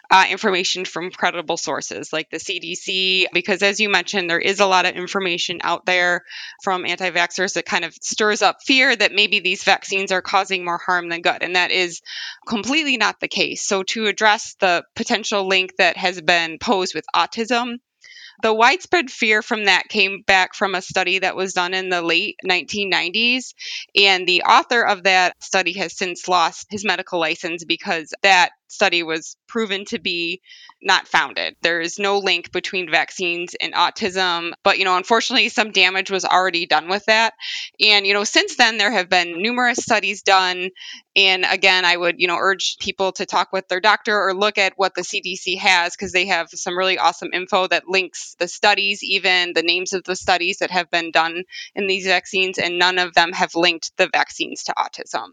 uh, 0.10 0.26
information 0.28 0.84
from 0.84 1.12
credible 1.12 1.58
sources 1.58 2.12
like 2.12 2.32
the 2.32 2.38
CDC, 2.38 3.26
because 3.34 3.62
as 3.62 3.80
you 3.80 3.88
mentioned, 3.88 4.28
there 4.28 4.40
is 4.40 4.60
a 4.60 4.66
lot 4.66 4.88
of 4.88 4.96
information 4.96 5.60
out 5.64 5.86
there 5.86 6.24
from 6.64 6.88
anti 6.88 7.12
vaxxers 7.12 7.54
that 7.54 7.68
kind 7.68 7.86
of 7.86 7.94
stirs 8.02 8.42
up 8.42 8.64
fear 8.64 8.96
that 8.96 9.12
maybe 9.12 9.42
these 9.42 9.64
vaccines 9.64 10.12
are 10.12 10.24
causing 10.24 10.66
more 10.66 10.80
harm 10.84 11.08
than 11.10 11.22
good. 11.22 11.44
And 11.44 11.56
that 11.56 11.70
is 11.70 12.02
completely 12.48 12.98
not 12.98 13.20
the 13.20 13.28
case. 13.28 13.64
So, 13.64 13.84
to 13.84 14.08
address 14.08 14.56
the 14.60 14.86
potential 14.96 15.48
link 15.48 15.74
that 15.78 15.98
has 15.98 16.20
been 16.20 16.58
posed 16.58 16.96
with 16.96 17.06
autism, 17.16 17.76
the 18.42 18.54
widespread 18.54 19.10
fear 19.10 19.42
from 19.42 19.66
that 19.66 19.88
came 19.90 20.22
back 20.26 20.54
from 20.56 20.76
a 20.76 20.82
study 20.82 21.20
that 21.20 21.36
was 21.36 21.54
done 21.54 21.74
in 21.74 21.90
the 21.90 22.02
late 22.02 22.36
1990s. 22.46 23.54
And 23.96 24.28
the 24.28 24.44
author 24.44 24.82
of 24.82 25.04
that 25.04 25.42
study 25.44 25.74
has 25.74 25.98
since 25.98 26.28
lost 26.28 26.68
his 26.70 26.86
medical 26.86 27.20
license 27.20 27.64
because 27.64 28.14
that 28.24 28.52
study 28.76 29.04
was 29.04 29.38
proven 29.48 29.86
to 29.86 30.00
be 30.00 30.42
not 30.82 31.08
founded. 31.08 31.56
There 31.62 31.82
is 31.82 31.98
no 31.98 32.20
link 32.20 32.52
between 32.52 32.92
vaccines 32.92 33.56
and 33.60 33.74
autism, 33.74 34.52
but 34.64 34.78
you 34.78 34.86
know, 34.86 34.98
unfortunately 34.98 35.50
some 35.50 35.72
damage 35.72 36.12
was 36.12 36.26
already 36.26 36.68
done 36.68 36.90
with 36.90 37.06
that. 37.06 37.34
And 37.80 38.06
you 38.06 38.14
know, 38.14 38.24
since 38.24 38.58
then 38.58 38.78
there 38.78 38.92
have 38.92 39.10
been 39.10 39.42
numerous 39.42 39.80
studies 39.80 40.22
done 40.22 40.70
and 41.16 41.46
again, 41.50 41.86
I 41.86 41.96
would, 41.96 42.16
you 42.20 42.28
know, 42.28 42.38
urge 42.38 42.78
people 42.80 43.14
to 43.14 43.26
talk 43.26 43.54
with 43.54 43.68
their 43.70 43.80
doctor 43.80 44.20
or 44.20 44.34
look 44.34 44.58
at 44.58 44.74
what 44.76 44.96
the 44.96 45.02
CDC 45.02 45.58
has 45.60 45.96
because 45.96 46.12
they 46.12 46.26
have 46.26 46.50
some 46.50 46.78
really 46.78 46.98
awesome 46.98 47.30
info 47.34 47.68
that 47.68 47.88
links 47.88 48.36
the 48.38 48.50
studies, 48.50 49.02
even 49.02 49.54
the 49.54 49.64
names 49.64 49.94
of 49.94 50.04
the 50.04 50.16
studies 50.16 50.58
that 50.58 50.72
have 50.72 50.92
been 50.92 51.12
done 51.12 51.44
in 51.74 51.88
these 51.88 52.06
vaccines, 52.06 52.58
and 52.58 52.78
none 52.78 53.00
of 53.00 53.14
them 53.14 53.32
have 53.32 53.56
linked 53.56 53.96
the 53.98 54.10
vaccines 54.12 54.64
to 54.64 54.74
autism. 54.78 55.30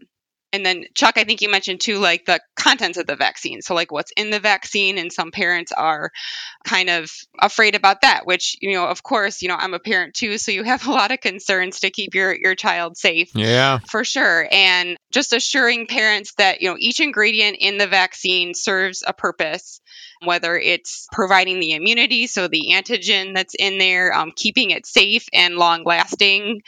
And 0.53 0.63
then, 0.63 0.85
Chuck, 0.93 1.17
I 1.17 1.23
think 1.23 1.41
you 1.41 1.49
mentioned 1.49 1.81
too, 1.81 1.97
like 1.97 2.25
the 2.25 2.39
contents 2.55 2.99
of 2.99 3.07
the 3.07 3.15
vaccine. 3.15 3.63
So, 3.63 3.73
like 3.73 3.91
what's 3.91 4.11
in 4.15 4.29
the 4.29 4.39
vaccine, 4.39 4.99
and 4.99 5.11
some 5.11 5.31
parents 5.31 5.71
are 5.71 6.11
kind 6.63 6.91
of 6.91 7.09
afraid 7.41 7.73
about 7.73 8.01
that, 8.01 8.27
which, 8.27 8.55
you 8.61 8.73
know, 8.73 8.85
of 8.85 9.01
course, 9.01 9.41
you 9.41 9.47
know, 9.47 9.57
I'm 9.57 9.73
a 9.73 9.79
parent 9.79 10.13
too. 10.13 10.37
So, 10.37 10.51
you 10.51 10.63
have 10.63 10.85
a 10.87 10.91
lot 10.91 11.11
of 11.11 11.19
concerns 11.19 11.79
to 11.79 11.89
keep 11.89 12.13
your, 12.13 12.33
your 12.33 12.53
child 12.53 12.95
safe. 12.97 13.31
Yeah. 13.33 13.79
For 13.87 14.03
sure. 14.03 14.47
And 14.51 14.95
just 15.11 15.33
assuring 15.33 15.87
parents 15.87 16.33
that, 16.37 16.61
you 16.61 16.69
know, 16.69 16.77
each 16.79 16.99
ingredient 16.99 17.57
in 17.59 17.79
the 17.79 17.87
vaccine 17.87 18.53
serves 18.53 19.03
a 19.05 19.13
purpose 19.13 19.81
whether 20.25 20.57
it's 20.57 21.07
providing 21.11 21.59
the 21.59 21.71
immunity, 21.71 22.27
so 22.27 22.47
the 22.47 22.71
antigen 22.71 23.35
that's 23.35 23.55
in 23.55 23.77
there, 23.77 24.13
um, 24.13 24.31
keeping 24.35 24.71
it 24.71 24.85
safe 24.85 25.25
and 25.33 25.55
long 25.55 25.83
lasting, 25.83 26.61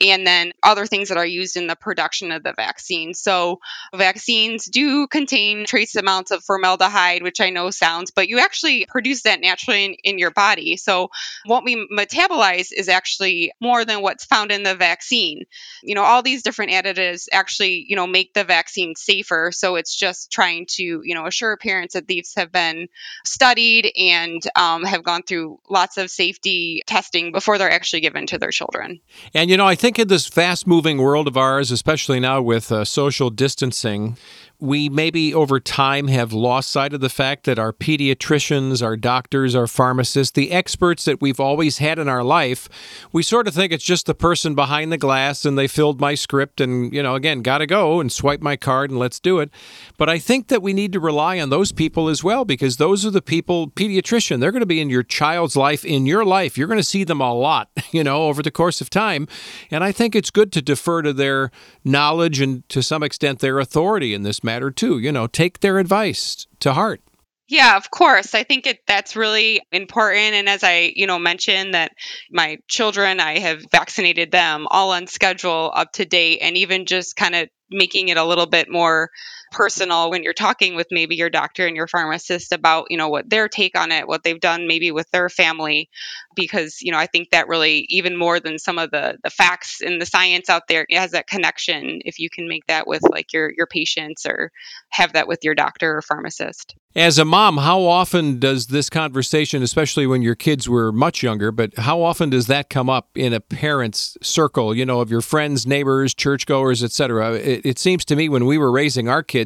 and 0.00 0.26
then 0.26 0.52
other 0.62 0.86
things 0.86 1.08
that 1.08 1.18
are 1.18 1.26
used 1.26 1.56
in 1.56 1.66
the 1.66 1.76
production 1.76 2.32
of 2.32 2.42
the 2.42 2.54
vaccine. 2.54 3.12
So, 3.14 3.60
vaccines 3.94 4.64
do 4.64 5.06
contain 5.06 5.66
trace 5.66 5.94
amounts 5.96 6.30
of 6.30 6.42
formaldehyde, 6.44 7.22
which 7.22 7.40
I 7.40 7.50
know 7.50 7.70
sounds, 7.70 8.10
but 8.10 8.28
you 8.28 8.38
actually 8.38 8.86
produce 8.86 9.22
that 9.22 9.40
naturally 9.40 9.84
in, 9.84 9.94
in 10.04 10.18
your 10.18 10.30
body. 10.30 10.76
So, 10.76 11.10
what 11.44 11.64
we 11.64 11.86
metabolize 11.92 12.68
is 12.74 12.88
actually 12.88 13.52
more 13.60 13.84
than 13.84 14.02
what's 14.02 14.24
found 14.24 14.52
in 14.52 14.62
the 14.62 14.74
vaccine. 14.74 15.44
You 15.82 15.94
know, 15.94 16.02
all 16.02 16.22
these 16.22 16.42
different 16.42 16.72
additives 16.72 17.28
actually, 17.30 17.84
you 17.86 17.96
know, 17.96 18.06
make 18.06 18.32
the 18.32 18.44
vaccine 18.44 18.94
safer. 18.96 19.50
So, 19.52 19.76
it's 19.76 19.94
just 19.94 20.32
trying 20.32 20.66
to, 20.70 20.82
you 20.82 21.14
know, 21.14 21.26
assure 21.26 21.56
parents 21.56 21.94
that 21.94 22.06
these 22.06 22.32
have 22.36 22.52
been 22.52 22.88
studied 23.26 23.92
and 23.96 24.42
um, 24.56 24.84
have 24.84 25.04
gone 25.04 25.22
through 25.22 25.58
lots 25.68 25.98
of 25.98 26.10
safety 26.10 26.82
testing 26.86 27.32
before 27.32 27.58
they're 27.58 27.70
actually 27.70 28.00
given 28.00 28.26
to 28.26 28.38
their 28.38 28.50
children. 28.50 29.00
And, 29.34 29.50
you 29.50 29.56
know, 29.56 29.66
I 29.66 29.74
think 29.74 29.89
in 29.98 30.08
this 30.08 30.26
fast 30.26 30.66
moving 30.66 30.98
world 30.98 31.26
of 31.26 31.36
ours, 31.36 31.70
especially 31.70 32.20
now 32.20 32.40
with 32.40 32.70
uh, 32.70 32.84
social 32.84 33.30
distancing, 33.30 34.16
we 34.60 34.90
maybe 34.90 35.32
over 35.32 35.58
time 35.58 36.08
have 36.08 36.32
lost 36.32 36.70
sight 36.70 36.92
of 36.92 37.00
the 37.00 37.08
fact 37.08 37.44
that 37.44 37.58
our 37.58 37.72
pediatricians, 37.72 38.82
our 38.82 38.96
doctors, 38.96 39.54
our 39.54 39.66
pharmacists, 39.66 40.32
the 40.32 40.52
experts 40.52 41.06
that 41.06 41.22
we've 41.22 41.40
always 41.40 41.78
had 41.78 41.98
in 41.98 42.08
our 42.08 42.22
life, 42.22 42.68
we 43.10 43.22
sort 43.22 43.48
of 43.48 43.54
think 43.54 43.72
it's 43.72 43.84
just 43.84 44.04
the 44.04 44.14
person 44.14 44.54
behind 44.54 44.92
the 44.92 44.98
glass 44.98 45.46
and 45.46 45.56
they 45.56 45.66
filled 45.66 45.98
my 46.00 46.14
script 46.14 46.60
and, 46.60 46.92
you 46.92 47.02
know, 47.02 47.14
again, 47.14 47.40
got 47.40 47.58
to 47.58 47.66
go 47.66 48.00
and 48.00 48.12
swipe 48.12 48.42
my 48.42 48.56
card 48.56 48.90
and 48.90 48.98
let's 48.98 49.18
do 49.18 49.38
it. 49.38 49.50
But 49.96 50.10
I 50.10 50.18
think 50.18 50.48
that 50.48 50.62
we 50.62 50.74
need 50.74 50.92
to 50.92 51.00
rely 51.00 51.40
on 51.40 51.48
those 51.48 51.72
people 51.72 52.08
as 52.08 52.22
well 52.22 52.44
because 52.44 52.76
those 52.76 53.06
are 53.06 53.10
the 53.10 53.22
people, 53.22 53.68
pediatrician, 53.68 54.40
they're 54.40 54.52
going 54.52 54.60
to 54.60 54.66
be 54.66 54.80
in 54.80 54.90
your 54.90 55.02
child's 55.02 55.56
life, 55.56 55.86
in 55.86 56.04
your 56.04 56.24
life. 56.24 56.58
You're 56.58 56.68
going 56.68 56.78
to 56.78 56.84
see 56.84 57.04
them 57.04 57.22
a 57.22 57.32
lot, 57.32 57.70
you 57.92 58.04
know, 58.04 58.24
over 58.24 58.42
the 58.42 58.50
course 58.50 58.82
of 58.82 58.90
time. 58.90 59.26
And 59.70 59.82
I 59.82 59.90
think 59.90 60.14
it's 60.14 60.30
good 60.30 60.52
to 60.52 60.60
defer 60.60 61.00
to 61.00 61.14
their 61.14 61.50
knowledge 61.82 62.40
and 62.40 62.68
to 62.68 62.82
some 62.82 63.02
extent 63.02 63.38
their 63.38 63.58
authority 63.58 64.12
in 64.12 64.22
this 64.22 64.44
matter 64.44 64.49
matter 64.50 64.70
too. 64.70 64.98
You 64.98 65.12
know, 65.12 65.26
take 65.26 65.60
their 65.60 65.78
advice 65.78 66.46
to 66.60 66.72
heart. 66.72 67.00
Yeah, 67.48 67.76
of 67.76 67.90
course. 67.90 68.34
I 68.34 68.44
think 68.44 68.66
it, 68.66 68.78
that's 68.86 69.16
really 69.16 69.60
important. 69.72 70.34
And 70.34 70.48
as 70.48 70.62
I, 70.62 70.92
you 70.94 71.06
know, 71.06 71.18
mentioned 71.18 71.74
that 71.74 71.92
my 72.30 72.58
children, 72.68 73.18
I 73.18 73.40
have 73.40 73.62
vaccinated 73.72 74.30
them 74.30 74.66
all 74.70 74.92
on 74.92 75.08
schedule, 75.08 75.72
up 75.74 75.92
to 75.94 76.04
date, 76.04 76.38
and 76.42 76.56
even 76.56 76.86
just 76.86 77.16
kind 77.16 77.34
of 77.34 77.48
making 77.70 78.08
it 78.08 78.16
a 78.16 78.24
little 78.24 78.46
bit 78.46 78.70
more 78.70 79.10
personal 79.50 80.10
when 80.10 80.22
you're 80.22 80.32
talking 80.32 80.74
with 80.76 80.86
maybe 80.90 81.16
your 81.16 81.30
doctor 81.30 81.66
and 81.66 81.76
your 81.76 81.86
pharmacist 81.86 82.52
about 82.52 82.86
you 82.90 82.96
know 82.96 83.08
what 83.08 83.28
their 83.28 83.48
take 83.48 83.76
on 83.78 83.90
it 83.90 84.06
what 84.06 84.22
they've 84.22 84.40
done 84.40 84.66
maybe 84.66 84.90
with 84.90 85.10
their 85.10 85.28
family 85.28 85.88
because 86.34 86.80
you 86.80 86.92
know 86.92 86.98
i 86.98 87.06
think 87.06 87.30
that 87.30 87.48
really 87.48 87.86
even 87.88 88.16
more 88.16 88.38
than 88.38 88.58
some 88.58 88.78
of 88.78 88.90
the 88.90 89.18
the 89.22 89.30
facts 89.30 89.80
and 89.80 90.00
the 90.00 90.06
science 90.06 90.48
out 90.48 90.68
there 90.68 90.86
it 90.88 90.98
has 90.98 91.10
that 91.10 91.26
connection 91.26 92.00
if 92.04 92.18
you 92.18 92.30
can 92.30 92.48
make 92.48 92.66
that 92.66 92.86
with 92.86 93.02
like 93.10 93.32
your 93.32 93.52
your 93.56 93.66
patients 93.66 94.24
or 94.26 94.52
have 94.90 95.12
that 95.12 95.28
with 95.28 95.40
your 95.42 95.54
doctor 95.54 95.96
or 95.96 96.02
pharmacist 96.02 96.76
as 96.96 97.20
a 97.20 97.24
mom, 97.24 97.58
how 97.58 97.82
often 97.82 98.40
does 98.40 98.66
this 98.66 98.90
conversation, 98.90 99.62
especially 99.62 100.08
when 100.08 100.22
your 100.22 100.34
kids 100.34 100.68
were 100.68 100.90
much 100.90 101.22
younger, 101.22 101.52
but 101.52 101.76
how 101.78 102.02
often 102.02 102.30
does 102.30 102.48
that 102.48 102.68
come 102.68 102.90
up 102.90 103.10
in 103.14 103.32
a 103.32 103.38
parent's 103.38 104.18
circle, 104.22 104.74
you 104.74 104.84
know, 104.84 105.00
of 105.00 105.08
your 105.08 105.20
friends, 105.20 105.68
neighbors, 105.68 106.14
churchgoers, 106.14 106.82
etc.? 106.82 107.34
It, 107.34 107.64
it 107.64 107.78
seems 107.78 108.04
to 108.06 108.16
me 108.16 108.28
when 108.28 108.44
we 108.44 108.58
were 108.58 108.72
raising 108.72 109.08
our 109.08 109.22
kids, 109.22 109.39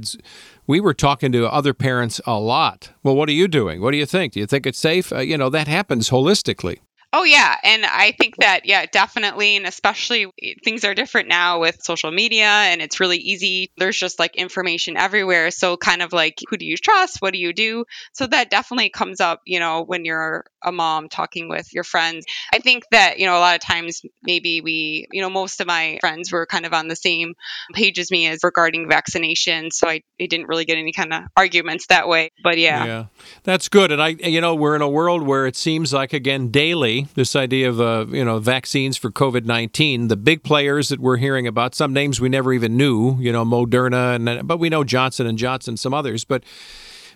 we 0.67 0.81
were 0.81 0.95
talking 0.95 1.33
to 1.33 1.47
other 1.47 1.75
parents 1.75 2.21
a 2.27 2.39
lot. 2.39 2.91
Well, 3.03 3.17
what 3.17 3.29
are 3.29 3.33
you 3.33 3.49
doing? 3.49 3.81
What 3.81 3.93
do 3.93 3.97
you 3.99 4.07
think? 4.07 4.33
Do 4.33 4.41
you 4.41 4.47
think 4.47 4.67
it's 4.67 4.79
safe? 4.79 5.13
Uh, 5.13 5.21
you 5.21 5.37
know, 5.37 5.51
that 5.51 5.69
happens 5.69 6.11
holistically. 6.11 6.79
Oh, 7.17 7.23
yeah. 7.23 7.57
And 7.63 7.87
I 7.87 8.11
think 8.11 8.39
that, 8.39 8.67
yeah, 8.67 8.87
definitely. 8.87 9.55
And 9.55 9.67
especially 9.67 10.27
eh, 10.43 10.55
things 10.65 10.85
are 10.85 10.95
different 10.95 11.29
now 11.29 11.61
with 11.61 11.81
social 11.81 12.11
media 12.11 12.45
and 12.45 12.83
it's 12.83 12.99
really 12.99 13.19
easy. 13.19 13.71
There's 13.77 13.97
just 13.97 14.19
like 14.19 14.35
information 14.35 14.97
everywhere. 14.97 15.53
So, 15.53 15.77
kind 15.77 16.03
of 16.03 16.13
like, 16.13 16.41
who 16.51 16.57
do 16.57 16.67
you 16.67 16.77
trust? 16.77 17.23
What 17.23 17.33
do 17.33 17.39
you 17.39 17.53
do? 17.53 17.85
So, 18.15 18.27
that 18.27 18.51
definitely 18.51 18.91
comes 18.91 19.21
up, 19.21 19.43
you 19.47 19.61
know, 19.61 19.85
when 19.85 20.05
you're 20.05 20.45
a 20.61 20.73
mom 20.73 21.09
talking 21.09 21.49
with 21.49 21.73
your 21.73 21.85
friends. 21.85 22.27
I 22.53 22.59
think 22.59 22.83
that, 22.91 23.21
you 23.21 23.27
know, 23.27 23.37
a 23.37 23.39
lot 23.39 23.55
of 23.55 23.61
times 23.61 24.03
maybe 24.25 24.61
we, 24.61 25.07
you 25.13 25.23
know, 25.23 25.31
most 25.31 25.61
of 25.61 25.69
my 25.69 25.99
friends 26.01 26.33
were 26.33 26.47
kind 26.47 26.67
of 26.67 26.73
on 26.73 26.89
the 26.89 26.97
same 26.97 27.35
page 27.75 28.01
as 28.01 28.11
me 28.11 28.27
as 28.27 28.41
regarding 28.43 28.89
vaccination. 28.89 29.71
So, 29.71 29.87
I, 29.89 30.03
I 30.21 30.27
didn't 30.27 30.49
really 30.49 30.65
get 30.65 30.79
any 30.79 30.93
kind 30.93 31.13
of 31.13 31.23
arguments 31.37 31.87
that 31.91 32.09
way. 32.09 32.31
But 32.43 32.59
yeah. 32.59 32.85
Yeah. 32.85 33.05
That's 33.45 33.69
good. 33.69 33.93
And 33.93 34.03
I, 34.03 34.09
you 34.09 34.41
know, 34.41 34.57
we're 34.57 34.75
in 34.75 34.83
a 34.83 34.89
world 34.89 35.23
where 35.23 35.47
it 35.47 35.55
seems 35.55 35.93
like, 35.93 36.13
again, 36.13 36.49
daily, 36.49 37.04
this 37.15 37.37
idea 37.37 37.69
of 37.69 37.81
uh, 37.81 38.07
you 38.09 38.25
know 38.25 38.39
vaccines 38.39 38.97
for 38.97 39.11
COVID 39.11 39.45
nineteen. 39.45 40.09
The 40.09 40.17
big 40.17 40.43
players 40.43 40.89
that 40.89 41.01
we're 41.01 41.17
hearing 41.19 41.47
about, 41.47 41.75
some 41.75 41.93
names 41.93 42.21
we 42.21 42.29
never 42.29 42.53
even 42.53 42.77
knew, 42.77 43.17
you 43.19 43.33
know, 43.33 43.45
Moderna, 43.45 44.17
and 44.17 44.47
but 44.47 44.59
we 44.59 44.69
know 44.69 44.85
Johnson 44.85 45.27
and 45.27 45.39
Johnson, 45.39 45.77
some 45.77 45.95
others, 45.95 46.25
but 46.25 46.43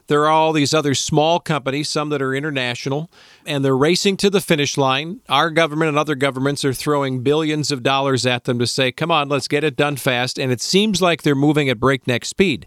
there 0.08 0.24
are 0.24 0.28
all 0.28 0.52
these 0.52 0.74
other 0.74 0.94
small 0.94 1.38
companies, 1.38 1.88
some 1.88 2.08
that 2.08 2.20
are 2.20 2.34
international, 2.34 3.10
and 3.46 3.64
they're 3.64 3.76
racing 3.76 4.16
to 4.18 4.30
the 4.30 4.40
finish 4.40 4.76
line. 4.76 5.20
Our 5.28 5.50
government 5.50 5.90
and 5.90 5.98
other 5.98 6.14
governments 6.14 6.64
are 6.64 6.72
throwing 6.72 7.22
billions 7.22 7.70
of 7.70 7.82
dollars 7.82 8.26
at 8.26 8.44
them 8.44 8.58
to 8.58 8.66
say, 8.66 8.90
come 8.90 9.10
on, 9.10 9.28
let's 9.28 9.48
get 9.48 9.64
it 9.64 9.76
done 9.76 9.96
fast. 9.96 10.38
And 10.38 10.50
it 10.50 10.60
seems 10.60 11.00
like 11.00 11.22
they're 11.22 11.34
moving 11.34 11.68
at 11.68 11.78
breakneck 11.78 12.24
speed. 12.24 12.66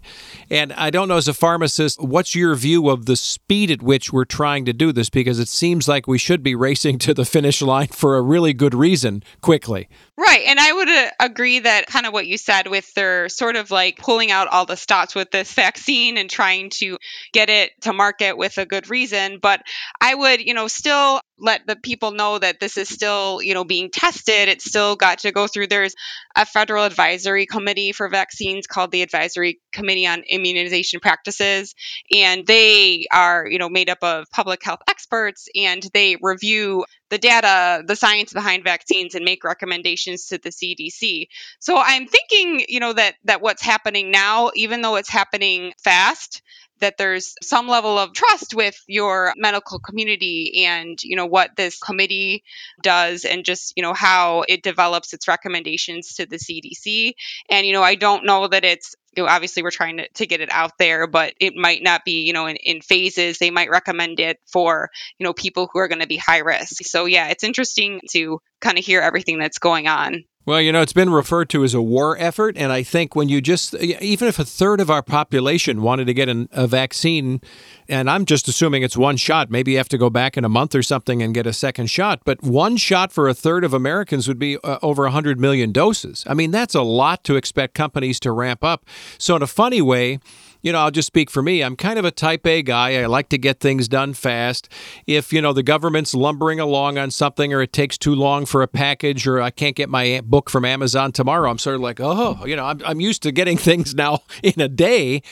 And 0.50 0.72
I 0.74 0.90
don't 0.90 1.08
know, 1.08 1.16
as 1.16 1.28
a 1.28 1.34
pharmacist, 1.34 2.00
what's 2.00 2.34
your 2.34 2.54
view 2.54 2.88
of 2.88 3.06
the 3.06 3.16
speed 3.16 3.70
at 3.70 3.82
which 3.82 4.12
we're 4.12 4.24
trying 4.24 4.64
to 4.64 4.72
do 4.72 4.92
this? 4.92 5.10
Because 5.10 5.38
it 5.38 5.48
seems 5.48 5.88
like 5.88 6.06
we 6.06 6.18
should 6.18 6.42
be 6.42 6.54
racing 6.54 6.98
to 7.00 7.12
the 7.12 7.24
finish 7.24 7.60
line 7.60 7.88
for 7.88 8.16
a 8.16 8.22
really 8.22 8.52
good 8.52 8.74
reason 8.74 9.22
quickly. 9.40 9.88
Right. 10.18 10.42
And 10.46 10.60
I 10.60 10.72
would 10.72 10.88
uh, 10.90 11.10
agree 11.20 11.60
that 11.60 11.86
kind 11.86 12.04
of 12.04 12.12
what 12.12 12.26
you 12.26 12.36
said 12.36 12.66
with 12.66 12.92
their 12.92 13.30
sort 13.30 13.56
of 13.56 13.70
like 13.70 13.96
pulling 13.96 14.30
out 14.30 14.46
all 14.48 14.66
the 14.66 14.76
stops 14.76 15.14
with 15.14 15.30
this 15.30 15.52
vaccine 15.54 16.18
and 16.18 16.28
trying 16.28 16.68
to 16.74 16.98
get 17.32 17.48
it 17.48 17.72
to 17.82 17.92
market 17.94 18.36
with 18.36 18.58
a 18.58 18.66
good 18.66 18.90
reason. 18.90 19.38
But 19.40 19.62
I 20.02 20.14
would, 20.14 20.42
you 20.42 20.52
know, 20.52 20.68
still 20.68 21.20
let 21.42 21.66
the 21.66 21.76
people 21.76 22.12
know 22.12 22.38
that 22.38 22.60
this 22.60 22.76
is 22.76 22.88
still, 22.88 23.42
you 23.42 23.52
know, 23.52 23.64
being 23.64 23.90
tested. 23.90 24.48
It's 24.48 24.64
still 24.64 24.94
got 24.96 25.18
to 25.20 25.32
go 25.32 25.48
through. 25.48 25.66
There's 25.66 25.94
a 26.36 26.46
federal 26.46 26.84
advisory 26.84 27.46
committee 27.46 27.92
for 27.92 28.08
vaccines 28.08 28.66
called 28.68 28.92
the 28.92 29.02
Advisory 29.02 29.60
Committee 29.72 30.06
on 30.06 30.22
Immunization 30.22 31.00
Practices. 31.00 31.74
And 32.14 32.46
they 32.46 33.06
are, 33.12 33.46
you 33.46 33.58
know, 33.58 33.68
made 33.68 33.90
up 33.90 33.98
of 34.02 34.30
public 34.30 34.62
health 34.62 34.80
experts 34.88 35.48
and 35.54 35.82
they 35.92 36.16
review 36.22 36.84
the 37.10 37.18
data, 37.18 37.82
the 37.86 37.96
science 37.96 38.32
behind 38.32 38.64
vaccines, 38.64 39.14
and 39.14 39.24
make 39.24 39.44
recommendations 39.44 40.26
to 40.28 40.38
the 40.38 40.48
CDC. 40.50 41.26
So 41.58 41.76
I'm 41.76 42.06
thinking, 42.06 42.64
you 42.68 42.80
know, 42.80 42.92
that 42.92 43.16
that 43.24 43.42
what's 43.42 43.62
happening 43.62 44.10
now, 44.10 44.50
even 44.54 44.80
though 44.80 44.96
it's 44.96 45.10
happening 45.10 45.74
fast, 45.82 46.40
that 46.82 46.98
there's 46.98 47.34
some 47.42 47.68
level 47.68 47.98
of 47.98 48.12
trust 48.12 48.54
with 48.54 48.78
your 48.86 49.32
medical 49.36 49.78
community 49.78 50.64
and 50.66 51.02
you 51.02 51.16
know 51.16 51.26
what 51.26 51.56
this 51.56 51.78
committee 51.78 52.44
does 52.82 53.24
and 53.24 53.44
just 53.44 53.72
you 53.76 53.82
know 53.82 53.94
how 53.94 54.44
it 54.48 54.62
develops 54.62 55.14
its 55.14 55.26
recommendations 55.26 56.14
to 56.14 56.26
the 56.26 56.36
CDC 56.36 57.14
and 57.48 57.66
you 57.66 57.72
know 57.72 57.82
I 57.82 57.94
don't 57.94 58.26
know 58.26 58.46
that 58.48 58.64
it's 58.64 58.94
you 59.16 59.22
know, 59.22 59.28
obviously 59.28 59.62
we're 59.62 59.70
trying 59.70 59.98
to, 59.98 60.08
to 60.14 60.26
get 60.26 60.40
it 60.40 60.50
out 60.50 60.72
there, 60.78 61.06
but 61.06 61.34
it 61.38 61.54
might 61.54 61.82
not 61.82 62.04
be, 62.04 62.22
you 62.22 62.32
know, 62.32 62.46
in, 62.46 62.56
in 62.56 62.80
phases. 62.80 63.38
They 63.38 63.50
might 63.50 63.70
recommend 63.70 64.20
it 64.20 64.38
for, 64.46 64.90
you 65.18 65.24
know, 65.24 65.34
people 65.34 65.68
who 65.70 65.80
are 65.80 65.88
going 65.88 66.00
to 66.00 66.06
be 66.06 66.16
high 66.16 66.38
risk. 66.38 66.82
So 66.84 67.04
yeah, 67.04 67.28
it's 67.28 67.44
interesting 67.44 68.00
to 68.12 68.40
kind 68.60 68.78
of 68.78 68.84
hear 68.84 69.02
everything 69.02 69.38
that's 69.38 69.58
going 69.58 69.86
on. 69.86 70.24
Well, 70.44 70.60
you 70.60 70.72
know, 70.72 70.82
it's 70.82 70.92
been 70.92 71.10
referred 71.10 71.48
to 71.50 71.62
as 71.62 71.72
a 71.72 71.80
war 71.80 72.16
effort. 72.18 72.56
And 72.56 72.72
I 72.72 72.82
think 72.82 73.14
when 73.14 73.28
you 73.28 73.40
just, 73.40 73.74
even 73.76 74.26
if 74.26 74.40
a 74.40 74.44
third 74.44 74.80
of 74.80 74.90
our 74.90 75.02
population 75.02 75.82
wanted 75.82 76.08
to 76.08 76.14
get 76.14 76.28
an, 76.28 76.48
a 76.50 76.66
vaccine, 76.66 77.40
and 77.88 78.10
I'm 78.10 78.24
just 78.24 78.48
assuming 78.48 78.82
it's 78.82 78.96
one 78.96 79.16
shot, 79.16 79.50
maybe 79.50 79.72
you 79.72 79.78
have 79.78 79.88
to 79.90 79.98
go 79.98 80.10
back 80.10 80.36
in 80.36 80.44
a 80.44 80.48
month 80.48 80.74
or 80.74 80.82
something 80.82 81.22
and 81.22 81.32
get 81.32 81.46
a 81.46 81.52
second 81.52 81.88
shot, 81.90 82.22
but 82.24 82.42
one 82.42 82.76
shot 82.76 83.12
for 83.12 83.28
a 83.28 83.34
third 83.34 83.62
of 83.62 83.72
Americans 83.72 84.26
would 84.26 84.38
be 84.38 84.58
uh, 84.64 84.78
over 84.82 85.04
100 85.04 85.38
million 85.38 85.70
doses. 85.70 86.24
I 86.26 86.34
mean, 86.34 86.50
that's 86.50 86.74
a 86.74 86.82
lot 86.82 87.22
to 87.24 87.36
expect 87.36 87.74
companies 87.74 88.18
to 88.20 88.32
ramp 88.32 88.64
up. 88.64 88.84
So, 89.18 89.36
in 89.36 89.42
a 89.42 89.46
funny 89.46 89.80
way, 89.80 90.18
you 90.62 90.72
know, 90.72 90.78
I'll 90.78 90.90
just 90.90 91.06
speak 91.06 91.30
for 91.30 91.42
me. 91.42 91.62
I'm 91.62 91.76
kind 91.76 91.98
of 91.98 92.04
a 92.04 92.10
type 92.10 92.46
A 92.46 92.62
guy. 92.62 93.02
I 93.02 93.06
like 93.06 93.28
to 93.30 93.38
get 93.38 93.60
things 93.60 93.88
done 93.88 94.14
fast. 94.14 94.68
If, 95.06 95.32
you 95.32 95.42
know, 95.42 95.52
the 95.52 95.62
government's 95.62 96.14
lumbering 96.14 96.60
along 96.60 96.98
on 96.98 97.10
something 97.10 97.52
or 97.52 97.60
it 97.62 97.72
takes 97.72 97.98
too 97.98 98.14
long 98.14 98.46
for 98.46 98.62
a 98.62 98.68
package 98.68 99.26
or 99.26 99.40
I 99.40 99.50
can't 99.50 99.76
get 99.76 99.88
my 99.88 100.20
book 100.24 100.48
from 100.48 100.64
Amazon 100.64 101.12
tomorrow, 101.12 101.50
I'm 101.50 101.58
sort 101.58 101.74
of 101.74 101.82
like, 101.82 102.00
oh, 102.00 102.44
you 102.46 102.56
know, 102.56 102.64
I'm, 102.64 102.80
I'm 102.84 103.00
used 103.00 103.22
to 103.24 103.32
getting 103.32 103.56
things 103.58 103.94
now 103.94 104.20
in 104.42 104.60
a 104.60 104.68
day. 104.68 105.22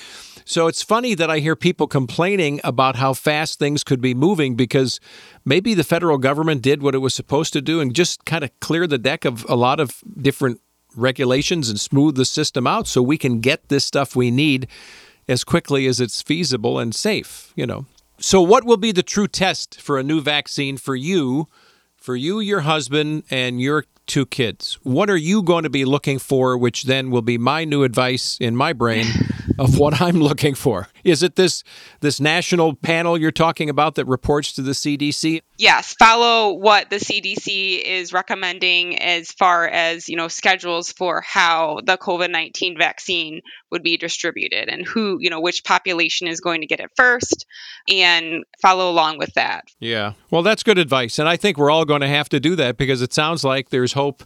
So 0.45 0.67
it's 0.67 0.83
funny 0.83 1.15
that 1.15 1.31
I 1.31 1.39
hear 1.39 1.55
people 1.55 1.87
complaining 1.87 2.61
about 2.65 2.97
how 2.97 3.15
fast 3.15 3.61
things 3.61 3.85
could 3.85 4.01
be 4.01 4.15
moving 4.15 4.57
because 4.57 4.99
maybe 5.45 5.75
the 5.75 5.85
federal 5.85 6.19
government 6.19 6.63
did 6.63 6.83
what 6.83 6.95
it 6.95 6.99
was 6.99 7.15
supposed 7.15 7.53
to 7.53 7.61
do 7.61 7.81
and 7.81 7.95
just 7.95 8.25
kind 8.25 8.43
of 8.43 8.51
clear 8.59 8.89
the 8.89 8.99
deck 8.99 9.25
of 9.25 9.47
a 9.49 9.55
lot 9.55 9.79
of 9.79 10.03
different 10.21 10.61
regulations 10.97 11.69
and 11.69 11.79
smooth 11.79 12.17
the 12.17 12.25
system 12.25 12.67
out 12.67 12.89
so 12.89 13.01
we 13.01 13.17
can 13.17 13.39
get 13.39 13.69
this 13.69 13.85
stuff 13.85 14.17
we 14.17 14.31
need 14.31 14.67
as 15.31 15.45
quickly 15.45 15.87
as 15.87 16.01
it's 16.01 16.21
feasible 16.21 16.79
and 16.79 16.95
safe, 16.95 17.53
you 17.55 17.67
know. 17.67 17.87
So 18.19 18.43
what 18.43 18.65
will 18.65 18.77
be 18.77 18.93
the 18.93 19.03
true 19.03 19.29
test 19.29 19.81
for 19.81 19.99
a 19.99 20.03
new 20.03 20.21
vaccine 20.21 20.77
for 20.77 20.95
you, 20.95 21.47
for 21.97 22.17
you, 22.17 22.41
your 22.41 22.61
husband, 22.61 23.23
and 23.31 23.61
your 23.61 23.85
two 24.07 24.27
kids? 24.27 24.79
What 24.83 25.09
are 25.09 25.17
you 25.17 25.43
going 25.43 25.63
to 25.63 25.71
be 25.71 25.85
looking 25.85 26.19
for, 26.19 26.59
which 26.59 26.85
then 26.85 27.11
will 27.11 27.23
be 27.23 27.39
my 27.39 27.65
new 27.65 27.85
advice 27.85 28.37
in 28.41 28.57
my 28.57 28.73
brain 28.73 29.07
of 29.61 29.79
what 29.79 30.01
I'm 30.01 30.17
looking 30.17 30.55
for? 30.55 30.89
Is 31.05 31.23
it 31.23 31.37
this 31.37 31.63
this 32.01 32.19
national 32.19 32.75
panel 32.75 33.19
you're 33.19 33.31
talking 33.31 33.69
about 33.69 33.95
that 33.97 34.07
reports 34.07 34.53
to 34.55 34.63
the 34.63 34.73
CDC? 34.73 35.43
Yes, 35.59 35.95
follow 35.99 36.55
what 36.55 36.89
the 36.89 36.97
CDC 36.97 37.83
is 37.83 38.15
recommending 38.15 38.99
as 38.99 39.31
far 39.31 39.69
as, 39.69 40.09
you 40.09 40.17
know, 40.17 40.29
schedules 40.29 40.91
for 40.91 41.21
how 41.21 41.81
the 41.85 41.99
COVID-19 41.99 42.79
vaccine 42.79 43.43
would 43.71 43.83
be 43.83 43.99
distributed 43.99 44.71
and 44.71 44.87
who, 44.87 45.19
you 45.21 45.29
know, 45.29 45.41
which 45.41 45.63
population 45.63 46.27
is 46.27 46.41
going 46.41 46.63
to 46.63 46.67
get 46.67 46.81
it 46.81 46.91
first 46.97 47.45
and 47.87 48.45
follow 48.63 48.91
along 48.91 49.19
with 49.19 49.35
that. 49.35 49.65
Yeah. 49.79 50.15
Well, 50.31 50.43
that's 50.43 50.63
good 50.63 50.79
advice 50.79 51.19
and 51.19 51.29
I 51.29 51.37
think 51.37 51.59
we're 51.59 51.71
all 51.71 51.85
going 51.85 52.01
to 52.01 52.09
have 52.09 52.31
to 52.31 52.41
do 52.41 52.57
that 52.57 52.79
because 52.79 53.03
it 53.03 53.13
sounds 53.13 53.45
like 53.45 53.69
there's 53.69 53.93
hope. 53.93 54.25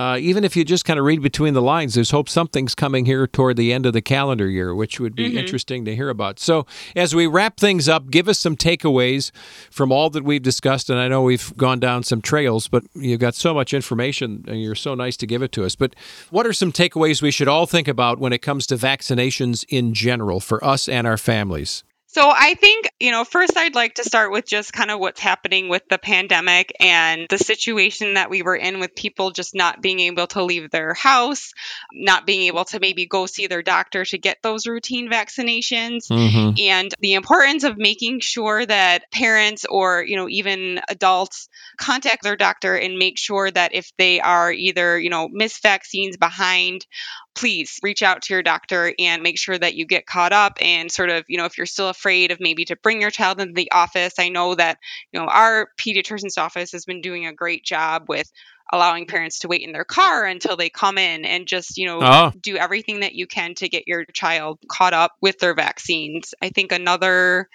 Uh, 0.00 0.16
even 0.16 0.44
if 0.44 0.56
you 0.56 0.64
just 0.64 0.86
kind 0.86 0.98
of 0.98 1.04
read 1.04 1.20
between 1.20 1.52
the 1.52 1.60
lines, 1.60 1.92
there's 1.92 2.10
hope 2.10 2.26
something's 2.26 2.74
coming 2.74 3.04
here 3.04 3.26
toward 3.26 3.58
the 3.58 3.70
end 3.70 3.84
of 3.84 3.92
the 3.92 4.00
calendar 4.00 4.48
year, 4.48 4.74
which 4.74 4.98
would 4.98 5.14
be 5.14 5.28
mm-hmm. 5.28 5.36
interesting 5.36 5.84
to 5.84 5.94
hear 5.94 6.08
about. 6.08 6.38
So, 6.38 6.64
as 6.96 7.14
we 7.14 7.26
wrap 7.26 7.58
things 7.58 7.86
up, 7.86 8.08
give 8.08 8.26
us 8.26 8.38
some 8.38 8.56
takeaways 8.56 9.30
from 9.70 9.92
all 9.92 10.08
that 10.08 10.24
we've 10.24 10.42
discussed. 10.42 10.88
And 10.88 10.98
I 10.98 11.06
know 11.08 11.20
we've 11.20 11.54
gone 11.58 11.80
down 11.80 12.02
some 12.02 12.22
trails, 12.22 12.66
but 12.66 12.82
you've 12.94 13.20
got 13.20 13.34
so 13.34 13.52
much 13.52 13.74
information 13.74 14.42
and 14.48 14.62
you're 14.62 14.74
so 14.74 14.94
nice 14.94 15.18
to 15.18 15.26
give 15.26 15.42
it 15.42 15.52
to 15.52 15.66
us. 15.66 15.76
But 15.76 15.94
what 16.30 16.46
are 16.46 16.54
some 16.54 16.72
takeaways 16.72 17.20
we 17.20 17.30
should 17.30 17.48
all 17.48 17.66
think 17.66 17.86
about 17.86 18.18
when 18.18 18.32
it 18.32 18.40
comes 18.40 18.66
to 18.68 18.76
vaccinations 18.76 19.66
in 19.68 19.92
general 19.92 20.40
for 20.40 20.64
us 20.64 20.88
and 20.88 21.06
our 21.06 21.18
families? 21.18 21.84
So 22.12 22.28
I 22.28 22.54
think, 22.54 22.90
you 22.98 23.12
know, 23.12 23.22
first 23.22 23.56
I'd 23.56 23.76
like 23.76 23.94
to 23.94 24.04
start 24.04 24.32
with 24.32 24.44
just 24.44 24.72
kind 24.72 24.90
of 24.90 24.98
what's 24.98 25.20
happening 25.20 25.68
with 25.68 25.84
the 25.88 25.96
pandemic 25.96 26.72
and 26.80 27.28
the 27.30 27.38
situation 27.38 28.14
that 28.14 28.30
we 28.30 28.42
were 28.42 28.56
in 28.56 28.80
with 28.80 28.96
people 28.96 29.30
just 29.30 29.54
not 29.54 29.80
being 29.80 30.00
able 30.00 30.26
to 30.28 30.42
leave 30.42 30.72
their 30.72 30.92
house, 30.92 31.52
not 31.92 32.26
being 32.26 32.42
able 32.42 32.64
to 32.64 32.80
maybe 32.80 33.06
go 33.06 33.26
see 33.26 33.46
their 33.46 33.62
doctor 33.62 34.04
to 34.04 34.18
get 34.18 34.38
those 34.42 34.66
routine 34.66 35.08
vaccinations, 35.08 36.08
mm-hmm. 36.10 36.54
and 36.58 36.92
the 36.98 37.14
importance 37.14 37.62
of 37.62 37.78
making 37.78 38.18
sure 38.18 38.66
that 38.66 39.04
parents 39.12 39.64
or, 39.64 40.02
you 40.02 40.16
know, 40.16 40.28
even 40.28 40.80
adults 40.88 41.48
contact 41.78 42.24
their 42.24 42.36
doctor 42.36 42.74
and 42.74 42.98
make 42.98 43.18
sure 43.18 43.48
that 43.48 43.72
if 43.72 43.92
they 43.98 44.20
are 44.20 44.50
either, 44.50 44.98
you 44.98 45.10
know, 45.10 45.28
miss 45.30 45.60
vaccines 45.60 46.16
behind 46.16 46.84
please 47.34 47.78
reach 47.82 48.02
out 48.02 48.22
to 48.22 48.34
your 48.34 48.42
doctor 48.42 48.92
and 48.98 49.22
make 49.22 49.38
sure 49.38 49.56
that 49.58 49.74
you 49.74 49.86
get 49.86 50.06
caught 50.06 50.32
up 50.32 50.58
and 50.60 50.90
sort 50.90 51.10
of, 51.10 51.24
you 51.28 51.38
know, 51.38 51.44
if 51.44 51.56
you're 51.56 51.66
still 51.66 51.88
afraid 51.88 52.30
of 52.32 52.40
maybe 52.40 52.64
to 52.64 52.76
bring 52.76 53.00
your 53.00 53.10
child 53.10 53.40
into 53.40 53.54
the 53.54 53.70
office. 53.70 54.14
I 54.18 54.28
know 54.28 54.54
that, 54.54 54.78
you 55.12 55.20
know, 55.20 55.26
our 55.26 55.68
pediatrician's 55.78 56.38
office 56.38 56.72
has 56.72 56.84
been 56.84 57.00
doing 57.00 57.26
a 57.26 57.32
great 57.32 57.64
job 57.64 58.06
with 58.08 58.30
allowing 58.72 59.06
parents 59.06 59.40
to 59.40 59.48
wait 59.48 59.62
in 59.62 59.72
their 59.72 59.84
car 59.84 60.24
until 60.24 60.56
they 60.56 60.70
come 60.70 60.96
in 60.98 61.24
and 61.24 61.46
just, 61.46 61.76
you 61.76 61.86
know, 61.86 62.00
oh. 62.02 62.32
do 62.40 62.56
everything 62.56 63.00
that 63.00 63.14
you 63.14 63.26
can 63.26 63.54
to 63.54 63.68
get 63.68 63.88
your 63.88 64.04
child 64.12 64.58
caught 64.68 64.92
up 64.92 65.12
with 65.20 65.38
their 65.38 65.54
vaccines. 65.54 66.34
I 66.40 66.50
think 66.50 66.72
another 66.72 67.48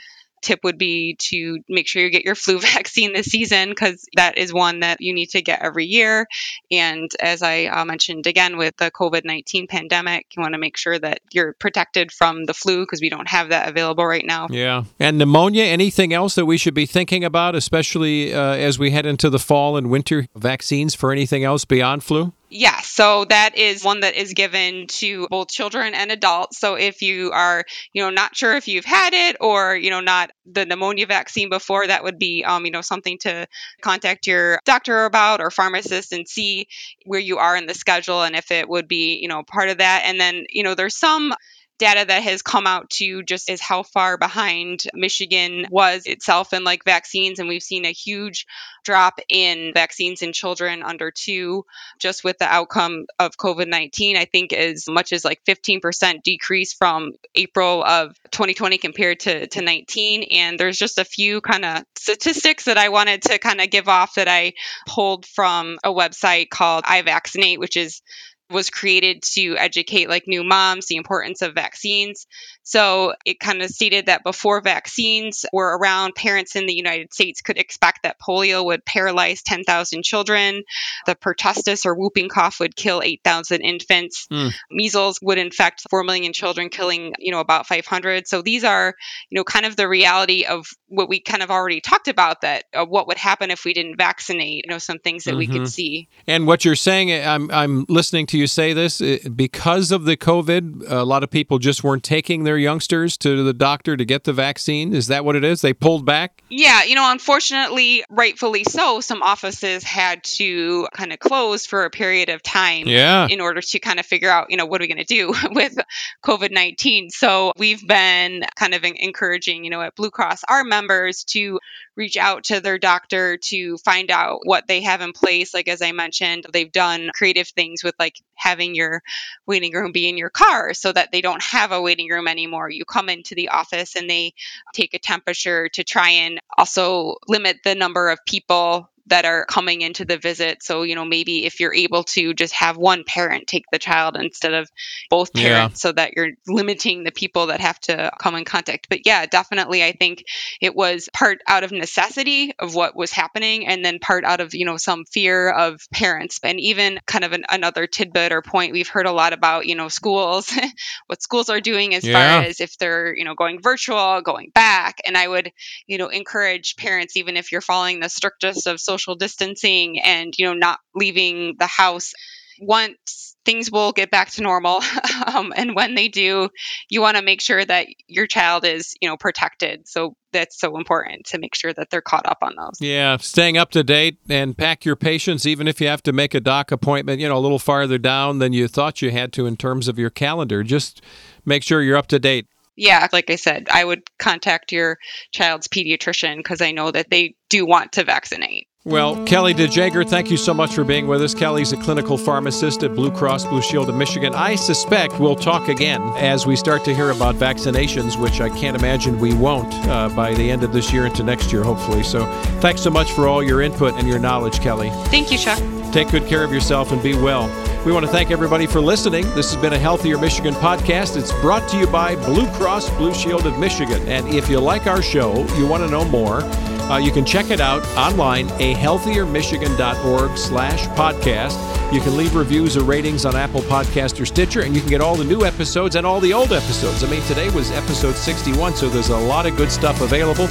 tip 0.45 0.59
would 0.63 0.77
be 0.77 1.15
to 1.19 1.59
make 1.67 1.87
sure 1.87 2.01
you 2.01 2.09
get 2.09 2.23
your 2.23 2.35
flu 2.35 2.59
vaccine 2.73 3.13
this 3.13 3.27
season 3.27 3.69
because 3.69 4.05
that 4.15 4.37
is 4.37 4.53
one 4.53 4.81
that 4.81 5.01
you 5.01 5.13
need 5.13 5.29
to 5.31 5.41
get 5.41 5.61
every 5.61 5.85
year. 5.85 6.27
And 6.71 7.11
as 7.19 7.41
I 7.41 7.65
uh, 7.65 7.85
mentioned 7.85 8.27
again 8.27 8.57
with 8.57 8.77
the 8.77 8.91
COVID 8.91 9.25
19 9.25 9.67
pandemic, 9.67 10.27
you 10.35 10.41
want 10.41 10.53
to 10.53 10.59
make 10.59 10.77
sure 10.77 10.97
that 10.97 11.19
you're 11.31 11.53
protected 11.53 12.11
from 12.11 12.45
the 12.45 12.53
flu 12.53 12.83
because 12.83 13.01
we 13.01 13.09
don't 13.09 13.27
have 13.27 13.49
that 13.49 13.67
available 13.67 14.05
right 14.05 14.25
now. 14.25 14.47
Yeah. 14.49 14.83
And 14.99 15.17
pneumonia, 15.17 15.63
anything 15.63 16.13
else 16.13 16.35
that 16.35 16.45
we 16.45 16.57
should 16.57 16.73
be 16.73 16.85
thinking 16.85 17.23
about, 17.23 17.55
especially 17.55 18.33
uh, 18.33 18.53
as 18.55 18.77
we 18.79 18.91
head 18.91 19.05
into 19.05 19.29
the 19.29 19.39
fall 19.39 19.77
and 19.77 19.89
winter 19.89 20.27
vaccines 20.35 20.95
for 20.95 21.11
anything 21.11 21.43
else 21.43 21.65
beyond 21.65 22.03
flu? 22.03 22.33
Yes, 22.47 22.87
so 22.87 23.25
that 23.25 23.57
is 23.57 23.83
one 23.83 24.01
that 24.01 24.13
is 24.13 24.33
given 24.33 24.85
to 24.87 25.27
both 25.31 25.47
children 25.49 25.95
and 25.95 26.11
adults. 26.11 26.59
So 26.59 26.75
if 26.75 27.01
you 27.01 27.31
are, 27.31 27.65
you 27.91 28.03
know, 28.03 28.11
not 28.11 28.35
sure 28.37 28.55
if 28.55 28.67
you've 28.67 28.85
had 28.85 29.15
it 29.15 29.37
or, 29.41 29.75
you 29.75 29.89
know, 29.89 29.99
not 29.99 30.29
the 30.45 30.63
pneumonia 30.63 31.07
vaccine 31.07 31.49
before, 31.49 31.87
that 31.87 32.03
would 32.03 32.19
be, 32.19 32.43
um, 32.45 32.63
you 32.63 32.71
know, 32.71 32.81
something 32.81 33.17
to 33.21 33.47
contact 33.81 34.27
your 34.27 34.59
doctor 34.63 35.05
about 35.05 35.41
or 35.41 35.49
pharmacist 35.49 36.13
and 36.13 36.27
see 36.27 36.67
where 37.05 37.19
you 37.19 37.39
are 37.39 37.57
in 37.57 37.65
the 37.65 37.73
schedule 37.73 38.21
and 38.21 38.35
if 38.35 38.51
it 38.51 38.69
would 38.69 38.87
be, 38.87 39.15
you 39.19 39.27
know, 39.27 39.41
part 39.43 39.69
of 39.69 39.79
that. 39.79 40.03
And 40.05 40.19
then, 40.21 40.45
you 40.49 40.61
know, 40.63 40.75
there's 40.75 40.95
some 40.95 41.33
data 41.77 42.05
that 42.07 42.23
has 42.23 42.41
come 42.41 42.67
out 42.67 42.89
to 42.89 43.23
just 43.23 43.49
is 43.49 43.59
how 43.59 43.83
far 43.83 44.17
behind 44.17 44.83
Michigan 44.93 45.65
was 45.69 46.05
itself 46.05 46.53
in 46.53 46.63
like 46.63 46.85
vaccines. 46.85 47.39
And 47.39 47.49
we've 47.49 47.63
seen 47.63 47.85
a 47.85 47.91
huge 47.91 48.45
drop 48.83 49.19
in 49.27 49.73
vaccines 49.73 50.21
in 50.21 50.31
children 50.31 50.83
under 50.83 51.11
two, 51.11 51.65
just 51.99 52.23
with 52.23 52.37
the 52.37 52.45
outcome 52.45 53.05
of 53.19 53.37
COVID 53.37 53.67
19. 53.67 54.15
I 54.15 54.25
think 54.25 54.53
as 54.53 54.87
much 54.87 55.11
as 55.11 55.25
like 55.25 55.43
15% 55.45 56.23
decrease 56.23 56.73
from 56.73 57.11
April 57.33 57.83
of 57.83 58.15
2020 58.31 58.77
compared 58.77 59.19
to, 59.21 59.47
to 59.47 59.61
19. 59.61 60.23
And 60.31 60.59
there's 60.59 60.77
just 60.77 60.97
a 60.97 61.05
few 61.05 61.41
kind 61.41 61.65
of 61.65 61.83
statistics 61.97 62.65
that 62.65 62.77
I 62.77 62.89
wanted 62.89 63.23
to 63.23 63.39
kind 63.39 63.59
of 63.59 63.69
give 63.69 63.89
off 63.89 64.15
that 64.15 64.27
I 64.27 64.53
pulled 64.87 65.25
from 65.25 65.77
a 65.83 65.89
website 65.89 66.49
called 66.49 66.85
iVaccinate, 66.85 67.59
which 67.59 67.75
is 67.75 68.01
was 68.49 68.69
created 68.69 69.23
to 69.23 69.57
educate 69.57 70.07
like 70.07 70.27
new 70.27 70.43
moms 70.43 70.85
the 70.85 70.97
importance 70.97 71.41
of 71.41 71.55
vaccines. 71.55 72.27
So 72.61 73.13
it 73.25 73.39
kind 73.39 73.61
of 73.61 73.69
stated 73.69 74.07
that 74.07 74.23
before 74.23 74.61
vaccines 74.61 75.45
were 75.51 75.77
around, 75.77 76.15
parents 76.15 76.55
in 76.55 76.65
the 76.65 76.73
United 76.73 77.13
States 77.13 77.41
could 77.41 77.57
expect 77.57 78.03
that 78.03 78.19
polio 78.19 78.63
would 78.65 78.85
paralyze 78.85 79.41
10,000 79.41 80.03
children, 80.03 80.63
the 81.05 81.15
pertussis 81.15 81.85
or 81.85 81.95
whooping 81.95 82.29
cough 82.29 82.59
would 82.59 82.75
kill 82.75 83.01
8,000 83.03 83.61
infants, 83.61 84.27
mm. 84.31 84.53
measles 84.71 85.19
would 85.21 85.37
infect 85.37 85.83
4 85.89 86.03
million 86.03 86.33
children, 86.33 86.69
killing, 86.69 87.13
you 87.19 87.31
know, 87.31 87.39
about 87.39 87.67
500. 87.67 88.27
So 88.27 88.41
these 88.41 88.63
are, 88.63 88.95
you 89.29 89.37
know, 89.37 89.43
kind 89.43 89.65
of 89.65 89.75
the 89.75 89.87
reality 89.87 90.45
of 90.45 90.67
what 90.87 91.09
we 91.09 91.19
kind 91.19 91.43
of 91.43 91.51
already 91.51 91.81
talked 91.81 92.07
about 92.07 92.41
that 92.41 92.65
uh, 92.73 92.85
what 92.85 93.07
would 93.07 93.17
happen 93.17 93.51
if 93.51 93.65
we 93.65 93.73
didn't 93.73 93.97
vaccinate, 93.97 94.65
you 94.65 94.71
know, 94.71 94.77
some 94.77 94.99
things 94.99 95.23
that 95.23 95.31
mm-hmm. 95.31 95.37
we 95.39 95.47
could 95.47 95.55
mm-hmm. 95.55 95.65
see. 95.65 96.07
And 96.27 96.47
what 96.47 96.65
you're 96.65 96.75
saying, 96.75 97.11
I'm, 97.11 97.49
I'm 97.51 97.85
listening 97.89 98.27
to 98.27 98.34
you 98.35 98.47
say 98.47 98.73
this 98.73 99.01
eh, 99.01 99.19
because 99.35 99.91
of 99.91 100.05
the 100.05 100.17
COVID, 100.17 100.89
a 100.89 101.03
lot 101.03 101.23
of 101.23 101.29
people 101.29 101.59
just 101.59 101.83
weren't 101.83 102.03
taking 102.03 102.43
their 102.43 102.57
youngsters 102.57 103.17
to 103.17 103.43
the 103.43 103.53
doctor 103.53 103.97
to 103.97 104.05
get 104.05 104.23
the 104.23 104.33
vaccine. 104.33 104.93
Is 104.93 105.07
that 105.07 105.25
what 105.25 105.35
it 105.35 105.43
is? 105.43 105.61
They 105.61 105.73
pulled 105.73 106.05
back? 106.05 106.43
Yeah, 106.49 106.83
you 106.83 106.95
know, 106.95 107.11
unfortunately, 107.11 108.03
rightfully 108.09 108.63
so, 108.63 109.01
some 109.01 109.21
offices 109.21 109.83
had 109.83 110.23
to 110.23 110.87
kind 110.93 111.11
of 111.11 111.19
close 111.19 111.65
for 111.65 111.85
a 111.85 111.89
period 111.89 112.29
of 112.29 112.43
time 112.43 112.87
yeah. 112.87 113.27
in 113.29 113.41
order 113.41 113.61
to 113.61 113.79
kind 113.79 113.99
of 113.99 114.05
figure 114.05 114.29
out, 114.29 114.51
you 114.51 114.57
know, 114.57 114.65
what 114.65 114.81
are 114.81 114.83
we 114.83 114.87
going 114.87 114.97
to 114.97 115.03
do 115.05 115.33
with 115.51 115.77
COVID 116.23 116.51
19? 116.51 117.09
So 117.09 117.53
we've 117.57 117.85
been 117.85 118.43
kind 118.55 118.73
of 118.73 118.83
encouraging, 118.83 119.63
you 119.63 119.69
know, 119.69 119.81
at 119.81 119.95
Blue 119.95 120.11
Cross, 120.11 120.43
our 120.47 120.63
members 120.63 121.23
to 121.25 121.59
reach 121.95 122.17
out 122.17 122.45
to 122.45 122.59
their 122.59 122.77
doctor 122.77 123.37
to 123.37 123.77
find 123.77 124.11
out 124.11 124.39
what 124.43 124.67
they 124.67 124.81
have 124.81 125.01
in 125.01 125.13
place. 125.13 125.53
Like, 125.53 125.67
as 125.67 125.81
I 125.81 125.91
mentioned, 125.91 126.45
they've 126.51 126.71
done 126.71 127.09
creative 127.13 127.47
things 127.47 127.83
with 127.83 127.95
like 127.99 128.21
having 128.35 128.75
your 128.75 129.01
waiting 129.45 129.73
room 129.73 129.91
be 129.91 130.07
in 130.09 130.17
your 130.17 130.29
car 130.29 130.73
so 130.73 130.91
that 130.91 131.11
they 131.11 131.21
don't 131.21 131.41
have 131.41 131.71
a 131.71 131.81
waiting 131.81 132.09
room 132.09 132.27
anymore. 132.27 132.69
You 132.69 132.85
come 132.85 133.09
into 133.09 133.35
the 133.35 133.49
office 133.49 133.95
and 133.95 134.09
they 134.09 134.33
take 134.73 134.93
a 134.93 134.99
temperature 134.99 135.69
to 135.69 135.83
try 135.83 136.09
and 136.09 136.39
also 136.57 137.15
limit 137.27 137.57
the 137.63 137.75
number 137.75 138.09
of 138.09 138.19
people 138.25 138.89
that 139.07 139.25
are 139.25 139.45
coming 139.45 139.81
into 139.81 140.05
the 140.05 140.17
visit. 140.17 140.63
So, 140.63 140.81
you 140.81 140.95
know, 140.95 141.05
maybe 141.05 141.45
if 141.45 141.59
you're 141.59 141.73
able 141.73 142.03
to 142.03 142.33
just 142.33 142.53
have 142.53 142.77
one 142.77 143.03
parent 143.03 143.47
take 143.47 143.65
the 143.71 143.77
child 143.77 144.17
instead 144.17 144.53
of 144.53 144.69
both 145.09 145.31
parents 145.33 145.83
yeah. 145.83 145.89
so 145.89 145.91
that 145.91 146.13
you're 146.15 146.31
limiting 146.47 147.03
the 147.03 147.11
people 147.11 147.47
that 147.47 147.59
have 147.59 147.79
to 147.81 148.11
come 148.19 148.35
in 148.35 148.45
contact. 148.45 148.87
But 148.89 149.05
yeah, 149.05 149.25
definitely 149.25 149.83
I 149.83 149.91
think 149.91 150.23
it 150.59 150.75
was 150.75 151.07
part 151.13 151.39
out 151.47 151.63
of 151.63 151.71
necessity 151.71 152.53
of 152.57 152.73
what 152.73 152.95
was 152.95 153.11
happening 153.11 153.67
and 153.67 153.85
then 153.85 153.99
part 153.99 154.25
out 154.25 154.39
of, 154.39 154.55
you 154.55 154.65
know, 154.65 154.77
some 154.77 155.05
fear 155.05 155.49
of 155.49 155.81
parents. 155.93 156.39
And 156.43 156.59
even 156.59 156.99
kind 157.05 157.23
of 157.23 157.33
an, 157.33 157.45
another 157.49 157.85
tidbit 157.85 158.31
or 158.31 158.41
point 158.41 158.73
we've 158.73 158.89
heard 158.89 159.05
a 159.05 159.11
lot 159.11 159.33
about, 159.33 159.67
you 159.67 159.75
know, 159.75 159.87
schools, 159.87 160.51
what 161.07 161.21
schools 161.21 161.49
are 161.49 161.61
doing 161.61 161.93
as 161.93 162.03
yeah. 162.03 162.13
far 162.13 162.43
as 162.43 162.59
if 162.59 162.77
they're, 162.79 163.15
you 163.15 163.23
know, 163.23 163.35
going 163.35 163.61
virtual, 163.61 164.21
going 164.21 164.51
back. 164.53 164.97
And 165.05 165.15
I 165.15 165.27
would, 165.27 165.51
you 165.85 165.99
know, 165.99 166.07
encourage 166.07 166.75
parents, 166.75 167.17
even 167.17 167.37
if 167.37 167.51
you're 167.51 167.61
following 167.61 167.99
the 167.99 168.09
strictest 168.09 168.65
of 168.65 168.79
social 168.79 168.94
social 168.95 169.15
distancing 169.15 169.99
and 169.99 170.33
you 170.37 170.45
know 170.45 170.53
not 170.53 170.79
leaving 170.93 171.55
the 171.59 171.67
house. 171.67 172.13
Once 172.61 173.35
things 173.43 173.69
will 173.69 173.91
get 173.91 174.09
back 174.09 174.29
to 174.31 174.41
normal 174.41 174.81
um, 175.35 175.53
and 175.57 175.75
when 175.75 175.93
they 175.93 176.07
do 176.07 176.49
you 176.89 177.01
want 177.01 177.15
to 177.17 177.21
make 177.21 177.41
sure 177.41 177.63
that 177.63 177.85
your 178.07 178.25
child 178.25 178.63
is 178.63 178.95
you 179.01 179.09
know 179.09 179.17
protected. 179.17 179.87
So 179.87 180.15
that's 180.31 180.57
so 180.57 180.77
important 180.77 181.25
to 181.27 181.37
make 181.37 181.53
sure 181.53 181.73
that 181.73 181.89
they're 181.89 182.01
caught 182.01 182.25
up 182.25 182.37
on 182.41 182.53
those. 182.55 182.79
Yeah 182.79 183.17
staying 183.17 183.57
up 183.57 183.71
to 183.71 183.83
date 183.83 184.19
and 184.29 184.57
pack 184.57 184.85
your 184.85 184.95
patients 184.95 185.45
even 185.45 185.67
if 185.67 185.81
you 185.81 185.87
have 185.87 186.03
to 186.03 186.13
make 186.13 186.33
a 186.33 186.39
doc 186.39 186.71
appointment 186.71 187.19
you 187.19 187.27
know 187.27 187.37
a 187.37 187.39
little 187.39 187.59
farther 187.59 187.97
down 187.97 188.39
than 188.39 188.53
you 188.53 188.69
thought 188.69 189.01
you 189.01 189.11
had 189.11 189.33
to 189.33 189.45
in 189.45 189.57
terms 189.57 189.89
of 189.89 189.99
your 189.99 190.09
calendar. 190.09 190.63
Just 190.63 191.01
make 191.45 191.61
sure 191.61 191.81
you're 191.81 191.97
up 191.97 192.07
to 192.07 192.19
date. 192.19 192.47
Yeah, 192.77 193.07
like 193.13 193.29
I 193.29 193.35
said, 193.35 193.67
I 193.71 193.85
would 193.85 194.01
contact 194.19 194.71
your 194.71 194.97
child's 195.31 195.67
pediatrician 195.67 196.37
because 196.37 196.61
I 196.61 196.71
know 196.71 196.91
that 196.91 197.09
they 197.09 197.35
do 197.49 197.65
want 197.65 197.93
to 197.93 198.03
vaccinate. 198.03 198.67
Well, 198.87 199.25
Kelly 199.25 199.55
DeJager, 199.55 200.07
thank 200.07 200.29
you 200.29 200.37
so 200.37 200.53
much 200.53 200.75
for 200.75 200.83
being 200.83 201.07
with 201.07 201.19
us. 201.19 201.33
Kelly's 201.33 201.73
a 201.73 201.77
clinical 201.77 202.19
pharmacist 202.19 202.83
at 202.83 202.93
Blue 202.93 203.09
Cross 203.09 203.45
Blue 203.45 203.63
Shield 203.63 203.89
of 203.89 203.95
Michigan. 203.95 204.35
I 204.35 204.53
suspect 204.53 205.19
we'll 205.19 205.35
talk 205.35 205.69
again 205.69 206.03
as 206.17 206.45
we 206.45 206.55
start 206.55 206.85
to 206.85 206.93
hear 206.93 207.09
about 207.09 207.33
vaccinations, 207.33 208.15
which 208.21 208.41
I 208.41 208.49
can't 208.49 208.77
imagine 208.77 209.17
we 209.17 209.33
won't 209.33 209.73
uh, 209.87 210.09
by 210.09 210.35
the 210.35 210.51
end 210.51 210.61
of 210.61 210.71
this 210.71 210.93
year 210.93 211.07
into 211.07 211.23
next 211.23 211.51
year, 211.51 211.63
hopefully. 211.63 212.03
So 212.03 212.27
thanks 212.61 212.81
so 212.81 212.91
much 212.91 213.11
for 213.13 213.27
all 213.27 213.41
your 213.41 213.63
input 213.63 213.95
and 213.95 214.07
your 214.07 214.19
knowledge, 214.19 214.59
Kelly. 214.59 214.91
Thank 215.05 215.31
you, 215.31 215.39
Chuck. 215.39 215.57
Take 215.91 216.11
good 216.11 216.27
care 216.27 216.43
of 216.43 216.53
yourself 216.53 216.91
and 216.91 217.01
be 217.01 217.15
well. 217.15 217.47
We 217.87 217.91
want 217.91 218.05
to 218.05 218.11
thank 218.11 218.29
everybody 218.29 218.67
for 218.67 218.81
listening. 218.81 219.23
This 219.33 219.51
has 219.51 219.59
been 219.59 219.73
a 219.73 219.79
Healthier 219.79 220.19
Michigan 220.19 220.53
podcast. 220.53 221.17
It's 221.17 221.31
brought 221.41 221.67
to 221.69 221.77
you 221.79 221.87
by 221.87 222.17
Blue 222.17 222.45
Cross 222.51 222.91
Blue 222.97 223.15
Shield 223.15 223.47
of 223.47 223.57
Michigan. 223.57 224.07
And 224.07 224.27
if 224.27 224.47
you 224.47 224.59
like 224.59 224.85
our 224.85 225.01
show, 225.01 225.43
you 225.57 225.65
want 225.65 225.83
to 225.83 225.89
know 225.89 226.05
more, 226.05 226.41
uh, 226.89 226.97
you 226.97 227.11
can 227.11 227.25
check 227.25 227.49
it 227.49 227.59
out 227.59 227.85
online, 227.97 228.47
ahealthiermichigan.org 228.59 230.37
slash 230.37 230.85
podcast. 230.89 231.93
You 231.93 232.01
can 232.01 232.17
leave 232.17 232.35
reviews 232.35 232.77
or 232.77 232.83
ratings 232.83 233.25
on 233.25 233.35
Apple 233.35 233.61
Podcast 233.61 234.19
or 234.19 234.25
Stitcher, 234.25 234.61
and 234.61 234.75
you 234.75 234.81
can 234.81 234.89
get 234.89 235.01
all 235.01 235.15
the 235.15 235.23
new 235.23 235.45
episodes 235.45 235.95
and 235.95 236.05
all 236.05 236.19
the 236.19 236.33
old 236.33 236.51
episodes. 236.51 237.03
I 237.03 237.09
mean, 237.09 237.21
today 237.23 237.49
was 237.51 237.71
episode 237.71 238.15
61, 238.15 238.75
so 238.75 238.89
there's 238.89 239.09
a 239.09 239.17
lot 239.17 239.45
of 239.45 239.55
good 239.55 239.71
stuff 239.71 240.01
available. 240.01 240.47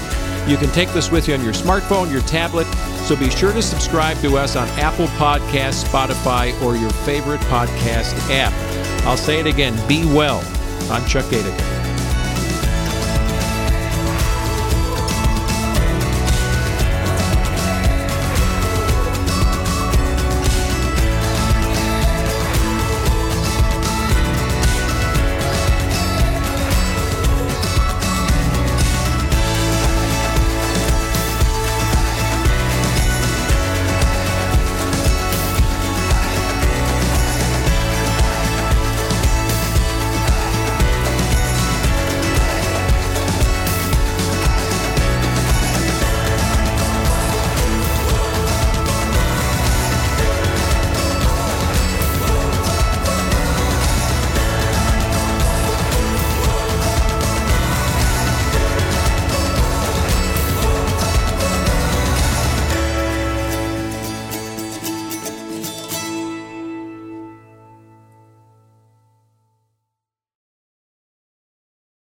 You 0.48 0.56
can 0.56 0.70
take 0.70 0.88
this 0.90 1.10
with 1.10 1.28
you 1.28 1.34
on 1.34 1.44
your 1.44 1.52
smartphone, 1.52 2.10
your 2.10 2.22
tablet, 2.22 2.66
so 3.06 3.16
be 3.16 3.30
sure 3.30 3.52
to 3.52 3.62
subscribe 3.62 4.16
to 4.18 4.36
us 4.36 4.56
on 4.56 4.68
Apple 4.78 5.06
Podcasts, 5.18 5.84
Spotify, 5.84 6.60
or 6.62 6.76
your 6.76 6.90
favorite 6.90 7.40
podcast 7.42 8.14
app. 8.30 8.52
I'll 9.06 9.16
say 9.16 9.40
it 9.40 9.46
again, 9.46 9.74
be 9.86 10.04
well. 10.04 10.38
I'm 10.90 11.06
Chuck 11.06 11.24
Gaidica. 11.26 11.83